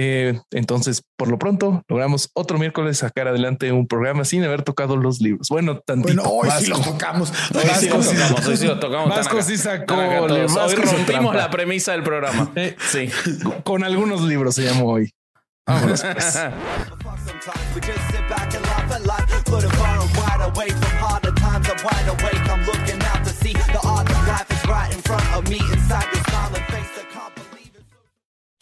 [0.00, 4.96] Eh, entonces, por lo pronto, logramos otro miércoles sacar adelante un programa sin haber tocado
[4.96, 5.48] los libros.
[5.50, 6.22] Bueno, tantito.
[6.22, 7.32] Bueno, hoy sí los tocamos.
[7.52, 8.46] Hoy sí los tocamos.
[8.46, 9.08] Hoy sí los tocamos.
[9.08, 9.96] Vasco sí sacó.
[9.96, 12.52] Hoy rompimos la premisa del programa.
[12.54, 13.10] Eh, sí.
[13.64, 15.12] Con algunos libros se llamó hoy.
[15.66, 16.38] Vámonos, pues.